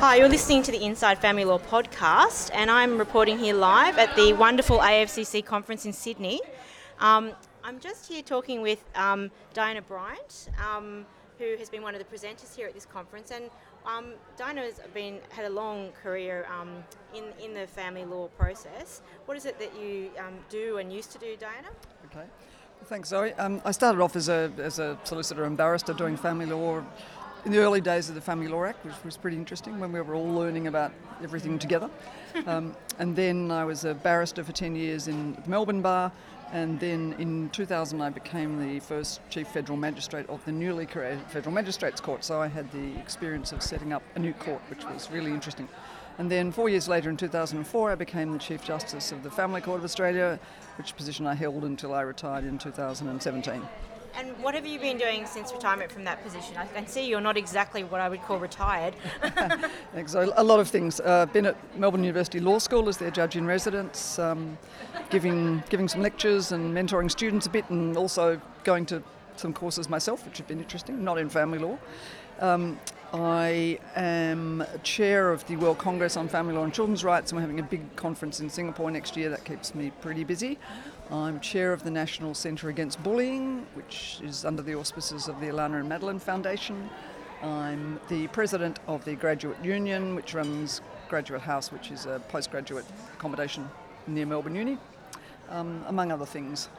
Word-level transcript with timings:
Hi, 0.00 0.14
you're 0.14 0.28
listening 0.28 0.62
to 0.62 0.70
the 0.70 0.84
Inside 0.84 1.18
Family 1.18 1.44
Law 1.44 1.58
podcast, 1.58 2.52
and 2.54 2.70
I'm 2.70 2.98
reporting 2.98 3.36
here 3.36 3.52
live 3.52 3.98
at 3.98 4.14
the 4.14 4.32
wonderful 4.32 4.78
AFCC 4.78 5.44
conference 5.44 5.86
in 5.86 5.92
Sydney. 5.92 6.40
Um, 7.00 7.32
I'm 7.64 7.80
just 7.80 8.06
here 8.06 8.22
talking 8.22 8.62
with 8.62 8.84
um, 8.94 9.28
Diana 9.54 9.82
Bryant, 9.82 10.50
um, 10.64 11.04
who 11.40 11.56
has 11.56 11.68
been 11.68 11.82
one 11.82 11.96
of 11.96 11.98
the 11.98 12.04
presenters 12.04 12.54
here 12.54 12.68
at 12.68 12.74
this 12.74 12.86
conference, 12.86 13.32
and 13.32 13.50
um, 13.86 14.12
Diana 14.36 14.60
has 14.60 14.80
been 14.94 15.18
had 15.30 15.46
a 15.46 15.50
long 15.50 15.90
career 16.00 16.46
um, 16.48 16.84
in 17.12 17.24
in 17.44 17.52
the 17.52 17.66
family 17.66 18.04
law 18.04 18.28
process. 18.38 19.02
What 19.26 19.36
is 19.36 19.46
it 19.46 19.58
that 19.58 19.72
you 19.82 20.10
um, 20.16 20.34
do 20.48 20.78
and 20.78 20.92
used 20.92 21.10
to 21.10 21.18
do, 21.18 21.34
Diana? 21.36 21.70
Okay. 22.06 22.24
Thanks, 22.84 23.08
Zoe. 23.08 23.34
I 23.34 23.70
started 23.72 24.00
off 24.00 24.14
as 24.14 24.28
a, 24.28 24.52
as 24.58 24.78
a 24.78 24.96
solicitor 25.02 25.42
and 25.42 25.56
barrister 25.56 25.92
doing 25.92 26.16
family 26.16 26.46
law 26.46 26.84
in 27.48 27.54
the 27.54 27.60
early 27.60 27.80
days 27.80 28.10
of 28.10 28.14
the 28.14 28.20
Family 28.20 28.46
Law 28.46 28.64
Act, 28.64 28.84
which 28.84 28.94
was 29.02 29.16
pretty 29.16 29.38
interesting 29.38 29.80
when 29.80 29.90
we 29.90 29.98
were 30.02 30.14
all 30.14 30.30
learning 30.34 30.66
about 30.66 30.92
everything 31.22 31.58
together. 31.58 31.90
Um, 32.46 32.76
and 33.00 33.16
then 33.16 33.50
I 33.50 33.64
was 33.64 33.84
a 33.84 33.94
barrister 33.94 34.44
for 34.44 34.52
10 34.52 34.76
years 34.76 35.08
in 35.08 35.34
the 35.34 35.50
Melbourne 35.50 35.82
Bar. 35.82 36.12
And 36.52 36.78
then 36.78 37.16
in 37.18 37.48
2000, 37.50 38.00
I 38.00 38.10
became 38.10 38.60
the 38.60 38.78
first 38.78 39.20
Chief 39.28 39.48
Federal 39.48 39.76
Magistrate 39.76 40.28
of 40.28 40.44
the 40.44 40.52
newly 40.52 40.86
created 40.86 41.20
Federal 41.28 41.52
Magistrates 41.52 42.00
Court. 42.00 42.22
So 42.22 42.40
I 42.40 42.46
had 42.46 42.70
the 42.70 42.96
experience 43.00 43.50
of 43.50 43.62
setting 43.62 43.92
up 43.92 44.02
a 44.14 44.20
new 44.20 44.34
court, 44.34 44.60
which 44.68 44.84
was 44.84 45.10
really 45.10 45.32
interesting. 45.32 45.68
And 46.18 46.30
then 46.30 46.52
four 46.52 46.68
years 46.68 46.86
later, 46.86 47.10
in 47.10 47.16
2004, 47.16 47.90
I 47.90 47.94
became 47.96 48.30
the 48.30 48.38
Chief 48.38 48.62
Justice 48.62 49.10
of 49.10 49.22
the 49.24 49.30
Family 49.30 49.62
Court 49.62 49.78
of 49.78 49.84
Australia, 49.84 50.38
which 50.76 50.94
position 50.94 51.26
I 51.26 51.34
held 51.34 51.64
until 51.64 51.92
I 51.92 52.02
retired 52.02 52.44
in 52.44 52.58
2017. 52.58 53.62
And 54.16 54.36
what 54.42 54.54
have 54.54 54.66
you 54.66 54.78
been 54.78 54.98
doing 54.98 55.26
since 55.26 55.52
retirement 55.52 55.92
from 55.92 56.04
that 56.04 56.22
position? 56.22 56.56
I 56.56 56.66
can 56.66 56.86
see 56.86 57.06
you're 57.06 57.20
not 57.20 57.36
exactly 57.36 57.84
what 57.84 58.00
I 58.00 58.08
would 58.08 58.22
call 58.22 58.38
retired. 58.38 58.94
a 60.36 60.44
lot 60.44 60.60
of 60.60 60.68
things. 60.68 61.00
Uh, 61.00 61.26
been 61.26 61.46
at 61.46 61.56
Melbourne 61.78 62.02
University 62.02 62.40
Law 62.40 62.58
School 62.58 62.88
as 62.88 62.98
their 62.98 63.10
judge 63.10 63.36
in 63.36 63.46
residence, 63.46 64.18
um, 64.18 64.58
giving 65.10 65.62
giving 65.68 65.88
some 65.88 66.02
lectures 66.02 66.52
and 66.52 66.74
mentoring 66.74 67.10
students 67.10 67.46
a 67.46 67.50
bit, 67.50 67.68
and 67.70 67.96
also 67.96 68.40
going 68.64 68.86
to 68.86 69.02
some 69.36 69.52
courses 69.52 69.88
myself, 69.88 70.24
which 70.24 70.38
have 70.38 70.48
been 70.48 70.58
interesting. 70.58 71.04
Not 71.04 71.18
in 71.18 71.28
family 71.28 71.58
law. 71.58 71.78
Um, 72.40 72.78
I 73.12 73.80
am 73.96 74.64
chair 74.84 75.32
of 75.32 75.44
the 75.48 75.56
World 75.56 75.78
Congress 75.78 76.16
on 76.16 76.28
Family 76.28 76.54
Law 76.54 76.62
and 76.62 76.72
Children's 76.72 77.02
Rights, 77.02 77.32
and 77.32 77.36
we're 77.36 77.40
having 77.40 77.58
a 77.58 77.64
big 77.64 77.96
conference 77.96 78.38
in 78.38 78.48
Singapore 78.48 78.90
next 78.92 79.16
year. 79.16 79.28
That 79.28 79.44
keeps 79.44 79.74
me 79.74 79.90
pretty 80.00 80.22
busy. 80.22 80.58
I'm 81.10 81.40
chair 81.40 81.72
of 81.72 81.82
the 81.82 81.90
National 81.90 82.34
Centre 82.34 82.68
Against 82.68 83.02
Bullying, 83.02 83.66
which 83.74 84.20
is 84.22 84.44
under 84.44 84.62
the 84.62 84.74
auspices 84.74 85.26
of 85.26 85.40
the 85.40 85.48
Alannah 85.48 85.80
and 85.80 85.88
Madeline 85.88 86.20
Foundation. 86.20 86.88
I'm 87.42 87.98
the 88.08 88.28
president 88.28 88.78
of 88.86 89.04
the 89.04 89.14
Graduate 89.14 89.64
Union, 89.64 90.14
which 90.14 90.34
runs 90.34 90.80
Graduate 91.08 91.42
House, 91.42 91.72
which 91.72 91.90
is 91.90 92.06
a 92.06 92.20
postgraduate 92.28 92.84
accommodation 93.14 93.68
near 94.06 94.26
Melbourne 94.26 94.54
Uni, 94.54 94.78
um, 95.48 95.82
among 95.88 96.12
other 96.12 96.26
things. 96.26 96.68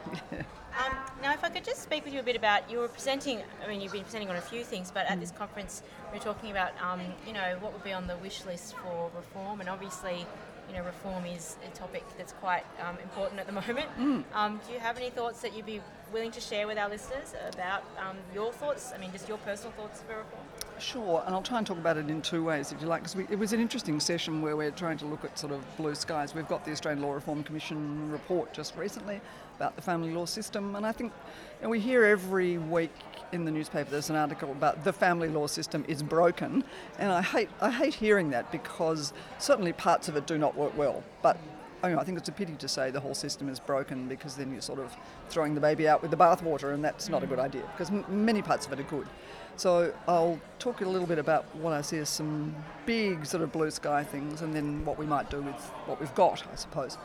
Um, 0.78 1.09
now, 1.22 1.32
if 1.32 1.44
I 1.44 1.48
could 1.50 1.64
just 1.64 1.82
speak 1.82 2.04
with 2.04 2.14
you 2.14 2.20
a 2.20 2.22
bit 2.22 2.36
about 2.36 2.70
you 2.70 2.78
were 2.78 2.88
presenting. 2.88 3.42
I 3.64 3.68
mean, 3.68 3.80
you've 3.80 3.92
been 3.92 4.04
presenting 4.04 4.30
on 4.30 4.36
a 4.36 4.40
few 4.40 4.64
things, 4.64 4.90
but 4.92 5.06
at 5.06 5.20
this 5.20 5.30
conference, 5.30 5.82
we 6.12 6.18
are 6.18 6.22
talking 6.22 6.50
about, 6.50 6.72
um, 6.82 7.00
you 7.26 7.32
know, 7.32 7.56
what 7.60 7.72
would 7.72 7.84
be 7.84 7.92
on 7.92 8.06
the 8.06 8.16
wish 8.18 8.44
list 8.44 8.74
for 8.76 9.10
reform, 9.14 9.60
and 9.60 9.68
obviously, 9.68 10.26
you 10.68 10.76
know, 10.76 10.84
reform 10.84 11.26
is 11.26 11.56
a 11.66 11.76
topic 11.76 12.04
that's 12.16 12.32
quite 12.34 12.64
um, 12.80 12.96
important 13.02 13.40
at 13.40 13.46
the 13.46 13.52
moment. 13.66 13.86
Mm. 13.98 14.24
Um, 14.34 14.60
do 14.66 14.72
you 14.72 14.80
have 14.80 14.96
any 14.96 15.10
thoughts 15.10 15.40
that 15.42 15.54
you'd 15.54 15.66
be 15.66 15.80
willing 16.12 16.30
to 16.32 16.40
share 16.40 16.66
with 16.66 16.78
our 16.78 16.88
listeners 16.88 17.34
about 17.52 17.84
um, 17.98 18.16
your 18.34 18.52
thoughts? 18.52 18.92
I 18.94 18.98
mean, 18.98 19.12
just 19.12 19.28
your 19.28 19.38
personal 19.38 19.72
thoughts 19.72 20.02
for 20.02 20.16
reform. 20.16 20.44
Sure, 20.80 21.22
and 21.26 21.34
I'll 21.34 21.42
try 21.42 21.58
and 21.58 21.66
talk 21.66 21.76
about 21.76 21.98
it 21.98 22.08
in 22.08 22.22
two 22.22 22.42
ways, 22.42 22.72
if 22.72 22.80
you 22.80 22.86
like, 22.86 23.02
because 23.02 23.30
it 23.30 23.38
was 23.38 23.52
an 23.52 23.60
interesting 23.60 24.00
session 24.00 24.40
where 24.40 24.56
we're 24.56 24.70
trying 24.70 24.96
to 24.98 25.04
look 25.04 25.24
at 25.24 25.38
sort 25.38 25.52
of 25.52 25.60
blue 25.76 25.94
skies. 25.94 26.34
We've 26.34 26.48
got 26.48 26.64
the 26.64 26.72
Australian 26.72 27.02
Law 27.02 27.12
Reform 27.12 27.42
Commission 27.42 28.10
report 28.10 28.54
just 28.54 28.74
recently 28.76 29.20
about 29.56 29.76
the 29.76 29.82
family 29.82 30.10
law 30.10 30.24
system, 30.24 30.74
and 30.76 30.86
I 30.86 30.92
think 30.92 31.12
and 31.60 31.70
we 31.70 31.80
hear 31.80 32.04
every 32.04 32.56
week 32.56 32.92
in 33.32 33.44
the 33.44 33.50
newspaper 33.50 33.90
there's 33.90 34.08
an 34.08 34.16
article 34.16 34.50
about 34.52 34.82
the 34.82 34.92
family 34.92 35.28
law 35.28 35.46
system 35.46 35.84
is 35.86 36.02
broken, 36.02 36.64
and 36.98 37.12
I 37.12 37.20
hate 37.20 37.50
I 37.60 37.70
hate 37.70 37.94
hearing 37.94 38.30
that 38.30 38.50
because 38.50 39.12
certainly 39.38 39.74
parts 39.74 40.08
of 40.08 40.16
it 40.16 40.26
do 40.26 40.38
not 40.38 40.56
work 40.56 40.74
well, 40.78 41.04
but 41.20 41.36
I, 41.82 41.88
mean, 41.90 41.98
I 41.98 42.04
think 42.04 42.18
it's 42.18 42.28
a 42.28 42.32
pity 42.32 42.54
to 42.54 42.68
say 42.68 42.90
the 42.90 43.00
whole 43.00 43.14
system 43.14 43.48
is 43.48 43.58
broken 43.60 44.06
because 44.06 44.36
then 44.36 44.52
you're 44.52 44.60
sort 44.60 44.80
of 44.80 44.94
throwing 45.28 45.54
the 45.54 45.60
baby 45.60 45.88
out 45.88 46.02
with 46.02 46.10
the 46.10 46.16
bathwater, 46.16 46.72
and 46.72 46.82
that's 46.82 47.08
not 47.08 47.22
a 47.22 47.26
good 47.26 47.38
idea 47.38 47.62
because 47.72 47.90
m- 47.90 48.04
many 48.08 48.42
parts 48.42 48.66
of 48.66 48.72
it 48.72 48.80
are 48.80 48.84
good. 48.84 49.06
So 49.56 49.92
I'll 50.08 50.40
talk 50.58 50.80
a 50.80 50.88
little 50.88 51.06
bit 51.06 51.18
about 51.18 51.44
what 51.56 51.72
I 51.72 51.82
see 51.82 51.98
as 51.98 52.08
some 52.08 52.54
big 52.86 53.26
sort 53.26 53.42
of 53.42 53.52
blue 53.52 53.70
sky 53.70 54.02
things, 54.02 54.40
and 54.42 54.54
then 54.54 54.84
what 54.84 54.98
we 54.98 55.06
might 55.06 55.30
do 55.30 55.42
with 55.42 55.60
what 55.86 56.00
we've 56.00 56.14
got, 56.14 56.42
I 56.50 56.56
suppose. 56.56 56.96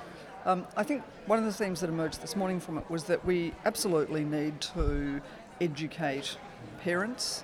Um, 0.45 0.65
I 0.77 0.83
think 0.83 1.03
one 1.25 1.39
of 1.39 1.45
the 1.45 1.51
themes 1.51 1.81
that 1.81 1.89
emerged 1.89 2.21
this 2.21 2.35
morning 2.35 2.59
from 2.59 2.77
it 2.77 2.89
was 2.89 3.05
that 3.05 3.25
we 3.25 3.53
absolutely 3.65 4.23
need 4.23 4.61
to 4.61 5.21
educate 5.59 6.37
parents, 6.81 7.43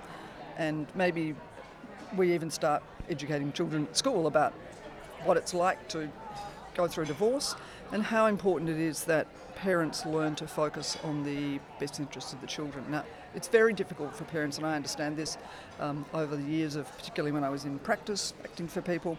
and 0.56 0.86
maybe 0.94 1.34
we 2.16 2.32
even 2.32 2.50
start 2.50 2.82
educating 3.10 3.52
children 3.52 3.86
at 3.90 3.96
school 3.96 4.26
about 4.26 4.52
what 5.24 5.36
it's 5.36 5.52
like 5.52 5.88
to 5.88 6.08
go 6.74 6.86
through 6.86 7.04
divorce 7.04 7.54
and 7.92 8.02
how 8.02 8.26
important 8.26 8.70
it 8.70 8.78
is 8.78 9.04
that 9.04 9.26
parents 9.62 10.04
learn 10.04 10.34
to 10.34 10.44
focus 10.44 10.98
on 11.04 11.22
the 11.22 11.60
best 11.78 12.00
interests 12.00 12.32
of 12.32 12.40
the 12.40 12.46
children. 12.48 12.84
Now, 12.90 13.04
it's 13.32 13.46
very 13.46 13.72
difficult 13.72 14.12
for 14.12 14.24
parents, 14.24 14.56
and 14.58 14.66
I 14.66 14.74
understand 14.74 15.16
this 15.16 15.38
um, 15.78 16.04
over 16.12 16.34
the 16.34 16.42
years 16.42 16.74
of 16.74 16.90
particularly 16.96 17.30
when 17.30 17.44
I 17.44 17.48
was 17.48 17.64
in 17.64 17.78
practice 17.78 18.34
acting 18.42 18.66
for 18.66 18.82
people. 18.82 19.16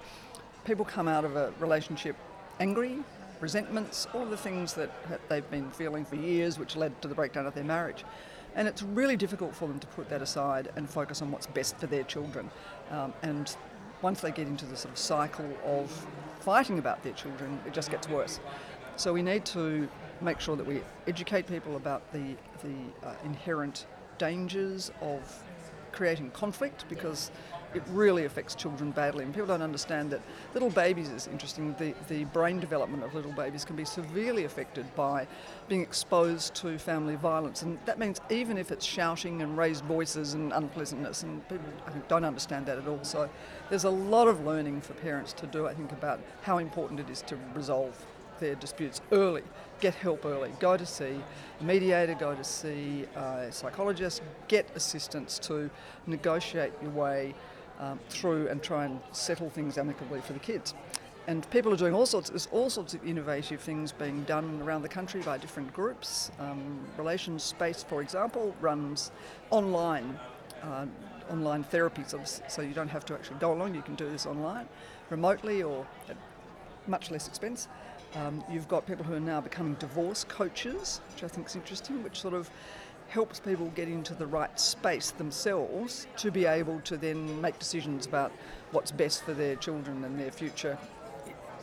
People 0.65 0.83
come 0.83 1.07
out 1.07 1.23
of 1.23 1.37
a 1.37 1.53
relationship 1.59 2.17
angry, 2.59 2.99
resentments, 3.39 4.05
all 4.13 4.25
the 4.25 4.35
things 4.35 4.73
that 4.73 4.91
they've 5.29 5.49
been 5.49 5.71
feeling 5.71 6.03
for 6.03 6.17
years, 6.17 6.59
which 6.59 6.75
led 6.75 7.01
to 7.01 7.07
the 7.07 7.15
breakdown 7.15 7.45
of 7.45 7.53
their 7.53 7.63
marriage. 7.63 8.03
And 8.57 8.67
it's 8.67 8.83
really 8.83 9.15
difficult 9.15 9.55
for 9.55 9.69
them 9.69 9.79
to 9.79 9.87
put 9.87 10.09
that 10.09 10.21
aside 10.21 10.73
and 10.75 10.89
focus 10.89 11.21
on 11.21 11.31
what's 11.31 11.47
best 11.47 11.77
for 11.77 11.87
their 11.87 12.03
children. 12.03 12.51
Um, 12.91 13.13
and 13.21 13.55
once 14.01 14.19
they 14.19 14.31
get 14.31 14.47
into 14.47 14.65
the 14.65 14.75
sort 14.75 14.91
of 14.91 14.97
cycle 14.97 15.49
of 15.63 15.89
fighting 16.41 16.79
about 16.79 17.01
their 17.01 17.13
children, 17.13 17.61
it 17.65 17.71
just 17.71 17.89
gets 17.89 18.09
worse. 18.09 18.41
So 18.97 19.13
we 19.13 19.21
need 19.23 19.45
to 19.45 19.87
make 20.21 20.39
sure 20.39 20.55
that 20.55 20.65
we 20.65 20.81
educate 21.07 21.47
people 21.47 21.75
about 21.75 22.11
the, 22.11 22.35
the 22.63 23.07
uh, 23.07 23.13
inherent 23.23 23.85
dangers 24.17 24.91
of 25.01 25.43
creating 25.91 26.31
conflict 26.31 26.85
because 26.89 27.31
it 27.73 27.83
really 27.89 28.25
affects 28.25 28.55
children 28.55 28.91
badly. 28.91 29.23
And 29.23 29.33
people 29.33 29.47
don't 29.47 29.61
understand 29.61 30.11
that 30.11 30.21
little 30.53 30.69
babies 30.69 31.09
is 31.09 31.27
interesting. 31.27 31.75
The, 31.79 31.93
the 32.07 32.25
brain 32.25 32.59
development 32.59 33.03
of 33.03 33.15
little 33.15 33.31
babies 33.31 33.65
can 33.65 33.75
be 33.75 33.85
severely 33.85 34.45
affected 34.45 34.85
by 34.95 35.27
being 35.67 35.81
exposed 35.81 36.53
to 36.55 36.77
family 36.77 37.15
violence. 37.15 37.61
And 37.61 37.79
that 37.85 37.97
means 37.99 38.21
even 38.29 38.57
if 38.57 38.71
it's 38.71 38.85
shouting 38.85 39.41
and 39.41 39.57
raised 39.57 39.83
voices 39.85 40.33
and 40.33 40.51
unpleasantness, 40.53 41.23
and 41.23 41.47
people 41.49 41.65
I 41.87 41.91
think, 41.91 42.07
don't 42.07 42.25
understand 42.25 42.65
that 42.67 42.77
at 42.77 42.87
all. 42.87 43.03
So 43.03 43.29
there's 43.69 43.85
a 43.85 43.89
lot 43.89 44.27
of 44.27 44.45
learning 44.45 44.81
for 44.81 44.93
parents 44.93 45.33
to 45.33 45.47
do, 45.47 45.67
I 45.67 45.73
think, 45.73 45.91
about 45.91 46.19
how 46.43 46.59
important 46.59 46.99
it 46.99 47.09
is 47.09 47.21
to 47.23 47.37
resolve 47.55 48.05
their 48.43 48.55
disputes 48.55 49.01
early. 49.11 49.41
Get 49.79 49.95
help 49.95 50.25
early. 50.25 50.51
Go 50.59 50.77
to 50.77 50.85
see 50.85 51.17
a 51.59 51.63
mediator, 51.63 52.13
go 52.13 52.35
to 52.35 52.43
see 52.43 53.05
a 53.15 53.51
psychologist, 53.51 54.21
get 54.47 54.69
assistance 54.75 55.39
to 55.39 55.69
negotiate 56.07 56.73
your 56.81 56.91
way 56.91 57.33
um, 57.79 57.99
through 58.09 58.49
and 58.49 58.61
try 58.61 58.85
and 58.85 58.99
settle 59.13 59.49
things 59.49 59.77
amicably 59.77 60.21
for 60.21 60.33
the 60.33 60.39
kids. 60.39 60.73
And 61.25 61.49
people 61.51 61.73
are 61.73 61.77
doing 61.77 61.93
all 61.93 62.05
sorts, 62.05 62.29
there's 62.29 62.49
all 62.51 62.69
sorts 62.69 62.93
of 62.93 63.07
innovative 63.07 63.61
things 63.61 63.93
being 63.93 64.23
done 64.23 64.61
around 64.61 64.81
the 64.81 64.89
country 64.89 65.21
by 65.21 65.37
different 65.37 65.71
groups. 65.73 66.31
Um, 66.37 66.85
Relations 66.97 67.43
Space, 67.43 67.81
for 67.81 68.01
example, 68.01 68.53
runs 68.59 69.11
online, 69.49 70.19
uh, 70.61 70.85
online 71.31 71.63
therapy, 71.63 72.03
so, 72.05 72.19
so 72.25 72.61
you 72.61 72.73
don't 72.73 72.89
have 72.89 73.05
to 73.05 73.13
actually 73.13 73.39
go 73.39 73.53
along, 73.53 73.73
you 73.73 73.81
can 73.81 73.95
do 73.95 74.09
this 74.09 74.25
online, 74.25 74.67
remotely 75.09 75.63
or 75.63 75.87
at 76.09 76.17
much 76.87 77.11
less 77.11 77.27
expense. 77.27 77.67
Um, 78.15 78.43
you've 78.49 78.67
got 78.67 78.85
people 78.85 79.03
who 79.03 79.13
are 79.15 79.19
now 79.19 79.41
becoming 79.41 79.73
divorce 79.75 80.23
coaches, 80.23 81.01
which 81.13 81.23
I 81.23 81.27
think 81.27 81.47
is 81.47 81.55
interesting, 81.55 82.03
which 82.03 82.21
sort 82.21 82.35
of 82.35 82.49
helps 83.07 83.39
people 83.39 83.71
get 83.75 83.87
into 83.87 84.13
the 84.13 84.25
right 84.25 84.59
space 84.59 85.11
themselves 85.11 86.07
to 86.17 86.31
be 86.31 86.45
able 86.45 86.79
to 86.81 86.97
then 86.97 87.41
make 87.41 87.57
decisions 87.59 88.05
about 88.05 88.31
what's 88.71 88.91
best 88.91 89.23
for 89.23 89.33
their 89.33 89.55
children 89.55 90.03
and 90.03 90.19
their 90.19 90.31
future 90.31 90.77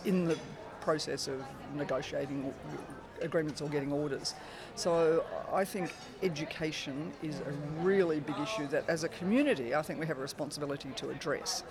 in 0.05 0.25
the 0.25 0.39
process 0.81 1.29
of 1.29 1.43
negotiating 1.75 2.53
agreements 3.21 3.61
or 3.61 3.69
getting 3.69 3.93
orders. 3.93 4.35
So 4.77 5.25
I 5.53 5.65
think 5.65 5.93
education 6.23 7.13
is 7.23 7.41
a 7.41 7.51
really 7.83 8.21
big 8.21 8.39
issue 8.39 8.67
that 8.69 8.89
as 8.89 9.05
a 9.05 9.09
community 9.09 9.75
I 9.75 9.83
think 9.83 10.01
we 10.01 10.07
have 10.07 10.19
a 10.19 10.23
responsibility 10.23 10.91
to 10.97 11.11
address. 11.11 11.65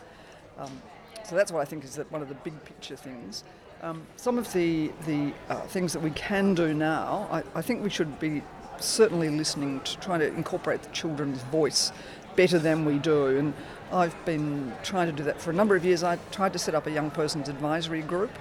Um, 0.57 0.81
so 1.23 1.35
that's 1.35 1.51
what 1.51 1.61
I 1.61 1.65
think 1.65 1.83
is 1.83 1.95
that 1.95 2.11
one 2.11 2.21
of 2.21 2.29
the 2.29 2.35
big 2.35 2.63
picture 2.65 2.95
things. 2.95 3.43
Um, 3.81 4.01
some 4.17 4.37
of 4.37 4.51
the, 4.51 4.91
the 5.05 5.31
uh, 5.47 5.61
things 5.61 5.93
that 5.93 6.01
we 6.01 6.11
can 6.11 6.53
do 6.53 6.73
now, 6.73 7.29
I, 7.31 7.43
I 7.55 7.61
think 7.61 7.81
we 7.81 7.89
should 7.89 8.19
be 8.19 8.43
certainly 8.81 9.29
listening 9.29 9.79
to 9.81 9.97
trying 9.99 10.19
to 10.19 10.27
incorporate 10.27 10.81
the 10.83 10.89
children's 10.89 11.41
voice 11.43 11.93
better 12.35 12.59
than 12.59 12.83
we 12.83 12.97
do. 12.97 13.37
And 13.37 13.53
I've 13.91 14.15
been 14.25 14.73
trying 14.83 15.07
to 15.07 15.13
do 15.13 15.23
that 15.23 15.39
for 15.39 15.51
a 15.51 15.53
number 15.53 15.77
of 15.77 15.85
years. 15.85 16.03
I 16.03 16.17
tried 16.31 16.51
to 16.53 16.59
set 16.59 16.75
up 16.75 16.87
a 16.87 16.91
young 16.91 17.09
person's 17.09 17.47
advisory 17.47 18.01
group 18.01 18.31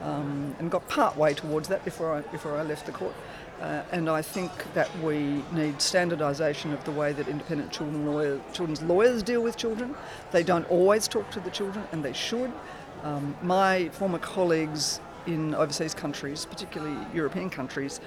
um, 0.00 0.54
and 0.60 0.70
got 0.70 0.88
part 0.88 1.16
way 1.16 1.34
towards 1.34 1.66
that 1.68 1.84
before 1.84 2.12
I, 2.12 2.20
before 2.20 2.56
I 2.56 2.62
left 2.62 2.86
the 2.86 2.92
court. 2.92 3.14
Uh, 3.60 3.82
and 3.90 4.08
I 4.08 4.22
think 4.22 4.50
that 4.74 4.96
we 4.98 5.42
need 5.52 5.78
standardisation 5.78 6.72
of 6.72 6.84
the 6.84 6.90
way 6.92 7.12
that 7.12 7.26
independent 7.26 7.72
children 7.72 8.06
lawyer, 8.06 8.40
children's 8.52 8.82
lawyers 8.82 9.24
deal 9.24 9.42
with 9.42 9.56
children. 9.56 9.94
They 10.30 10.42
don't 10.44 10.68
always 10.70 11.08
talk 11.08 11.30
to 11.32 11.40
the 11.40 11.50
children, 11.50 11.84
and 11.90 12.04
they 12.04 12.12
should. 12.12 12.52
Um, 13.04 13.36
my 13.42 13.90
former 13.90 14.18
colleagues 14.18 14.98
in 15.26 15.54
overseas 15.54 15.92
countries, 15.92 16.46
particularly 16.46 16.96
European 17.14 17.50
countries, 17.50 18.00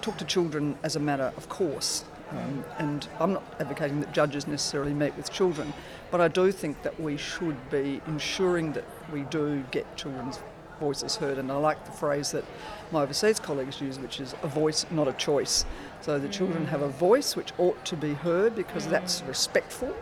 talk 0.00 0.16
to 0.16 0.24
children 0.24 0.76
as 0.82 0.96
a 0.96 1.00
matter 1.00 1.32
of 1.36 1.50
course. 1.50 2.04
Um, 2.30 2.64
and 2.78 3.06
I'm 3.20 3.34
not 3.34 3.44
advocating 3.60 4.00
that 4.00 4.12
judges 4.12 4.46
necessarily 4.46 4.94
meet 4.94 5.14
with 5.16 5.30
children, 5.30 5.72
but 6.10 6.20
I 6.20 6.28
do 6.28 6.50
think 6.50 6.82
that 6.82 6.98
we 6.98 7.18
should 7.18 7.70
be 7.70 8.00
ensuring 8.06 8.72
that 8.72 8.84
we 9.12 9.22
do 9.24 9.62
get 9.70 9.96
children's 9.96 10.40
voices 10.78 11.16
heard. 11.16 11.38
And 11.38 11.50
I 11.50 11.56
like 11.56 11.84
the 11.84 11.92
phrase 11.92 12.32
that 12.32 12.44
my 12.92 13.02
overseas 13.02 13.40
colleagues 13.40 13.80
use, 13.80 13.98
which 13.98 14.20
is 14.20 14.34
a 14.42 14.48
voice, 14.48 14.86
not 14.90 15.08
a 15.08 15.12
choice. 15.14 15.64
So 16.00 16.18
the 16.18 16.28
children 16.28 16.66
have 16.66 16.82
a 16.82 16.88
voice 16.88 17.34
which 17.34 17.52
ought 17.58 17.84
to 17.86 17.96
be 17.96 18.14
heard 18.14 18.54
because 18.54 18.86
that's 18.86 19.22
respectful, 19.22 19.96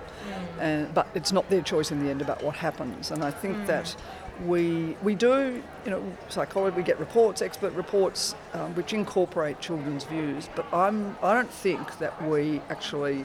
and, 0.61 0.93
but 0.93 1.07
it's 1.15 1.33
not 1.33 1.49
their 1.49 1.63
choice 1.63 1.91
in 1.91 2.05
the 2.05 2.11
end 2.11 2.21
about 2.21 2.43
what 2.43 2.57
happens. 2.57 3.11
And 3.11 3.25
I 3.25 3.31
think 3.31 3.67
that 3.67 3.97
we 4.45 4.97
we 5.03 5.15
do, 5.15 5.63
you 5.85 5.91
know, 5.91 6.03
psychology. 6.29 6.77
We 6.77 6.83
get 6.83 6.99
reports, 6.99 7.41
expert 7.41 7.73
reports, 7.73 8.35
um, 8.53 8.75
which 8.75 8.93
incorporate 8.93 9.61
children's 9.61 10.05
views. 10.05 10.49
But 10.57 10.67
I'm 10.75 11.17
I 11.23 11.35
don't 11.35 11.51
think 11.51 11.99
that 11.99 12.29
we 12.29 12.61
actually 12.69 13.25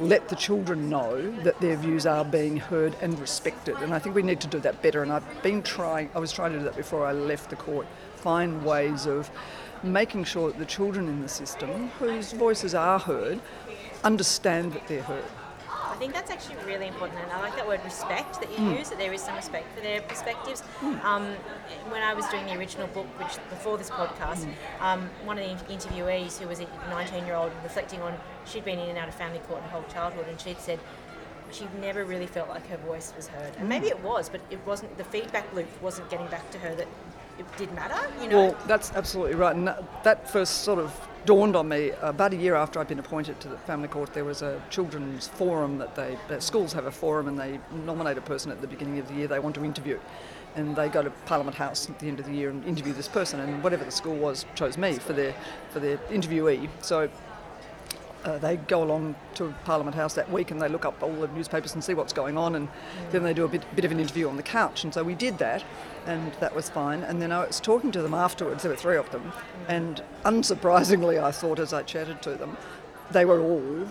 let 0.00 0.28
the 0.28 0.36
children 0.36 0.88
know 0.88 1.30
that 1.42 1.60
their 1.60 1.76
views 1.76 2.06
are 2.06 2.24
being 2.24 2.56
heard 2.56 2.96
and 3.00 3.18
respected. 3.18 3.76
And 3.76 3.94
I 3.94 3.98
think 3.98 4.14
we 4.14 4.22
need 4.22 4.40
to 4.40 4.48
do 4.48 4.58
that 4.60 4.82
better. 4.82 5.02
And 5.02 5.12
I've 5.12 5.42
been 5.42 5.62
trying. 5.62 6.10
I 6.14 6.18
was 6.18 6.32
trying 6.32 6.52
to 6.52 6.58
do 6.58 6.64
that 6.64 6.76
before 6.76 7.06
I 7.06 7.12
left 7.12 7.50
the 7.50 7.56
court. 7.56 7.86
Find 8.16 8.64
ways 8.64 9.06
of 9.06 9.30
making 9.82 10.24
sure 10.24 10.50
that 10.50 10.58
the 10.58 10.64
children 10.64 11.08
in 11.08 11.20
the 11.20 11.28
system, 11.28 11.88
whose 11.98 12.32
voices 12.32 12.74
are 12.74 12.98
heard, 12.98 13.40
understand 14.02 14.72
that 14.72 14.86
they're 14.88 15.02
heard. 15.02 15.24
I 15.94 15.96
think 15.96 16.12
that's 16.12 16.30
actually 16.30 16.56
really 16.66 16.88
important, 16.88 17.20
and 17.20 17.30
I 17.30 17.40
like 17.40 17.54
that 17.54 17.68
word 17.68 17.80
respect 17.84 18.40
that 18.40 18.58
you 18.58 18.70
use. 18.70 18.88
That 18.90 18.98
there 18.98 19.12
is 19.12 19.22
some 19.22 19.36
respect 19.36 19.72
for 19.76 19.80
their 19.80 20.00
perspectives. 20.02 20.64
Um, 21.04 21.34
when 21.88 22.02
I 22.02 22.14
was 22.14 22.26
doing 22.30 22.46
the 22.46 22.58
original 22.58 22.88
book, 22.88 23.06
which 23.16 23.36
before 23.48 23.78
this 23.78 23.90
podcast, 23.90 24.48
um, 24.80 25.08
one 25.24 25.38
of 25.38 25.44
the 25.44 25.72
interviewees 25.72 26.38
who 26.38 26.48
was 26.48 26.58
a 26.58 26.64
19-year-old 26.90 27.52
reflecting 27.62 28.02
on 28.02 28.18
she'd 28.46 28.64
been 28.64 28.78
in 28.78 28.88
and 28.88 28.98
out 28.98 29.08
of 29.08 29.14
family 29.14 29.40
court 29.40 29.62
her 29.62 29.68
whole 29.68 29.84
childhood, 29.92 30.26
and 30.28 30.40
she'd 30.40 30.58
said 30.58 30.78
she 31.50 31.66
never 31.80 32.04
really 32.04 32.26
felt 32.26 32.48
like 32.48 32.66
her 32.68 32.76
voice 32.78 33.12
was 33.16 33.28
heard, 33.28 33.52
and 33.58 33.68
maybe 33.68 33.88
it 33.88 34.02
was, 34.02 34.28
but 34.28 34.40
it 34.50 34.64
wasn't. 34.66 34.96
The 34.98 35.04
feedback 35.04 35.52
loop 35.54 35.68
wasn't 35.82 36.10
getting 36.10 36.26
back 36.28 36.50
to 36.50 36.58
her 36.58 36.74
that 36.74 36.88
it 37.38 37.56
did 37.56 37.72
matter. 37.72 38.08
You 38.20 38.28
know. 38.28 38.36
Well, 38.36 38.56
that's 38.66 38.92
absolutely 38.92 39.34
right. 39.34 39.54
And 39.54 39.68
that, 39.68 40.30
first 40.30 40.62
sort 40.62 40.78
of 40.78 41.08
dawned 41.24 41.56
on 41.56 41.68
me 41.68 41.92
about 42.02 42.32
a 42.32 42.36
year 42.36 42.54
after 42.54 42.78
I'd 42.78 42.88
been 42.88 42.98
appointed 42.98 43.40
to 43.40 43.48
the 43.48 43.56
family 43.58 43.88
court. 43.88 44.12
There 44.12 44.24
was 44.24 44.42
a 44.42 44.60
children's 44.70 45.28
forum 45.28 45.78
that 45.78 45.94
they, 45.94 46.18
that 46.28 46.42
schools 46.42 46.72
have 46.72 46.86
a 46.86 46.90
forum 46.90 47.28
and 47.28 47.38
they 47.38 47.58
nominate 47.84 48.18
a 48.18 48.22
person 48.22 48.50
at 48.50 48.60
the 48.60 48.66
beginning 48.66 48.98
of 48.98 49.08
the 49.08 49.14
year 49.14 49.26
they 49.26 49.38
want 49.38 49.54
to 49.56 49.64
interview. 49.64 49.98
And 50.56 50.76
they 50.76 50.88
go 50.88 51.02
to 51.02 51.10
Parliament 51.26 51.56
House 51.56 51.88
at 51.88 51.98
the 51.98 52.06
end 52.06 52.20
of 52.20 52.26
the 52.26 52.32
year 52.32 52.50
and 52.50 52.64
interview 52.64 52.92
this 52.92 53.08
person. 53.08 53.40
And 53.40 53.62
whatever 53.62 53.84
the 53.84 53.90
school 53.90 54.14
was, 54.14 54.46
chose 54.54 54.78
me 54.78 54.94
for 54.94 55.12
their, 55.12 55.34
for 55.70 55.80
their 55.80 55.96
interviewee. 56.10 56.68
So 56.80 57.08
uh, 58.24 58.38
they 58.38 58.56
go 58.56 58.82
along 58.82 59.14
to 59.34 59.54
Parliament 59.64 59.94
House 59.94 60.14
that 60.14 60.30
week 60.30 60.50
and 60.50 60.60
they 60.60 60.68
look 60.68 60.84
up 60.84 61.02
all 61.02 61.12
the 61.12 61.28
newspapers 61.28 61.74
and 61.74 61.84
see 61.84 61.94
what's 61.94 62.12
going 62.12 62.36
on, 62.36 62.54
and 62.54 62.68
then 63.10 63.22
they 63.22 63.34
do 63.34 63.44
a 63.44 63.48
bit, 63.48 63.64
bit 63.76 63.84
of 63.84 63.92
an 63.92 64.00
interview 64.00 64.28
on 64.28 64.36
the 64.36 64.42
couch. 64.42 64.84
And 64.84 64.92
so 64.92 65.02
we 65.02 65.14
did 65.14 65.38
that, 65.38 65.64
and 66.06 66.32
that 66.34 66.54
was 66.54 66.70
fine. 66.70 67.02
And 67.02 67.20
then 67.20 67.32
I 67.32 67.46
was 67.46 67.60
talking 67.60 67.92
to 67.92 68.02
them 68.02 68.14
afterwards. 68.14 68.62
There 68.62 68.70
were 68.70 68.76
three 68.76 68.96
of 68.96 69.10
them, 69.10 69.32
and 69.68 70.02
unsurprisingly, 70.24 71.22
I 71.22 71.30
thought 71.30 71.58
as 71.58 71.72
I 71.72 71.82
chatted 71.82 72.22
to 72.22 72.34
them, 72.34 72.56
they 73.10 73.24
were 73.24 73.40
all 73.40 73.86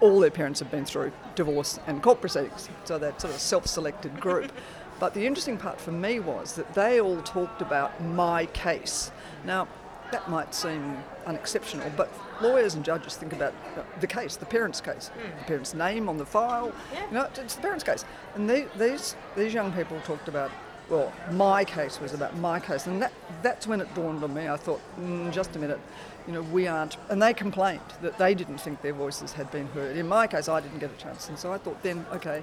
all 0.00 0.20
their 0.20 0.30
parents 0.30 0.58
had 0.60 0.70
been 0.70 0.84
through 0.84 1.12
divorce 1.34 1.78
and 1.86 2.02
court 2.02 2.20
proceedings. 2.20 2.68
So 2.84 2.98
that 2.98 3.20
sort 3.20 3.32
of 3.32 3.40
self-selected 3.40 4.18
group. 4.20 4.50
But 4.98 5.12
the 5.12 5.26
interesting 5.26 5.58
part 5.58 5.78
for 5.78 5.92
me 5.92 6.20
was 6.20 6.54
that 6.54 6.74
they 6.74 7.00
all 7.00 7.20
talked 7.22 7.60
about 7.60 8.02
my 8.02 8.46
case. 8.46 9.10
Now, 9.44 9.68
that 10.12 10.28
might 10.30 10.54
seem 10.54 10.96
unexceptional, 11.26 11.90
but 11.96 12.12
lawyers 12.40 12.74
and 12.74 12.84
judges 12.84 13.16
think 13.16 13.32
about 13.32 13.54
the 14.00 14.06
case, 14.06 14.36
the 14.36 14.46
parent's 14.46 14.80
case, 14.80 15.10
the 15.38 15.44
parent's 15.44 15.74
name 15.74 16.08
on 16.08 16.16
the 16.16 16.26
file. 16.26 16.72
Yeah. 16.92 17.06
You 17.08 17.14
know, 17.14 17.28
it's 17.36 17.54
the 17.54 17.62
parent's 17.62 17.84
case. 17.84 18.04
And 18.34 18.48
the, 18.48 18.68
these 18.78 19.16
these 19.36 19.52
young 19.54 19.72
people 19.72 20.00
talked 20.00 20.28
about, 20.28 20.50
well, 20.88 21.12
my 21.32 21.64
case 21.64 22.00
was 22.00 22.12
about 22.12 22.36
my 22.36 22.60
case, 22.60 22.86
and 22.86 23.02
that 23.02 23.12
that's 23.42 23.66
when 23.66 23.80
it 23.80 23.92
dawned 23.94 24.22
on 24.22 24.34
me. 24.34 24.48
I 24.48 24.56
thought, 24.56 24.80
mm, 25.00 25.32
just 25.32 25.56
a 25.56 25.58
minute, 25.58 25.80
you 26.26 26.32
know, 26.32 26.42
we 26.42 26.66
aren't, 26.66 26.96
and 27.08 27.20
they 27.22 27.34
complained 27.34 27.80
that 28.02 28.18
they 28.18 28.34
didn't 28.34 28.58
think 28.58 28.82
their 28.82 28.92
voices 28.92 29.32
had 29.32 29.50
been 29.50 29.66
heard. 29.68 29.96
In 29.96 30.08
my 30.08 30.26
case, 30.26 30.48
I 30.48 30.60
didn't 30.60 30.78
get 30.78 30.90
a 30.90 30.96
chance, 30.96 31.28
and 31.28 31.38
so 31.38 31.52
I 31.52 31.58
thought, 31.58 31.82
then, 31.82 32.04
okay, 32.12 32.42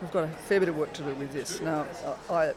we've 0.00 0.12
got 0.12 0.24
a 0.24 0.28
fair 0.28 0.60
bit 0.60 0.68
of 0.68 0.76
work 0.76 0.92
to 0.94 1.02
do 1.02 1.14
with 1.14 1.32
this. 1.32 1.60
Now, 1.60 1.86
I 2.30 2.52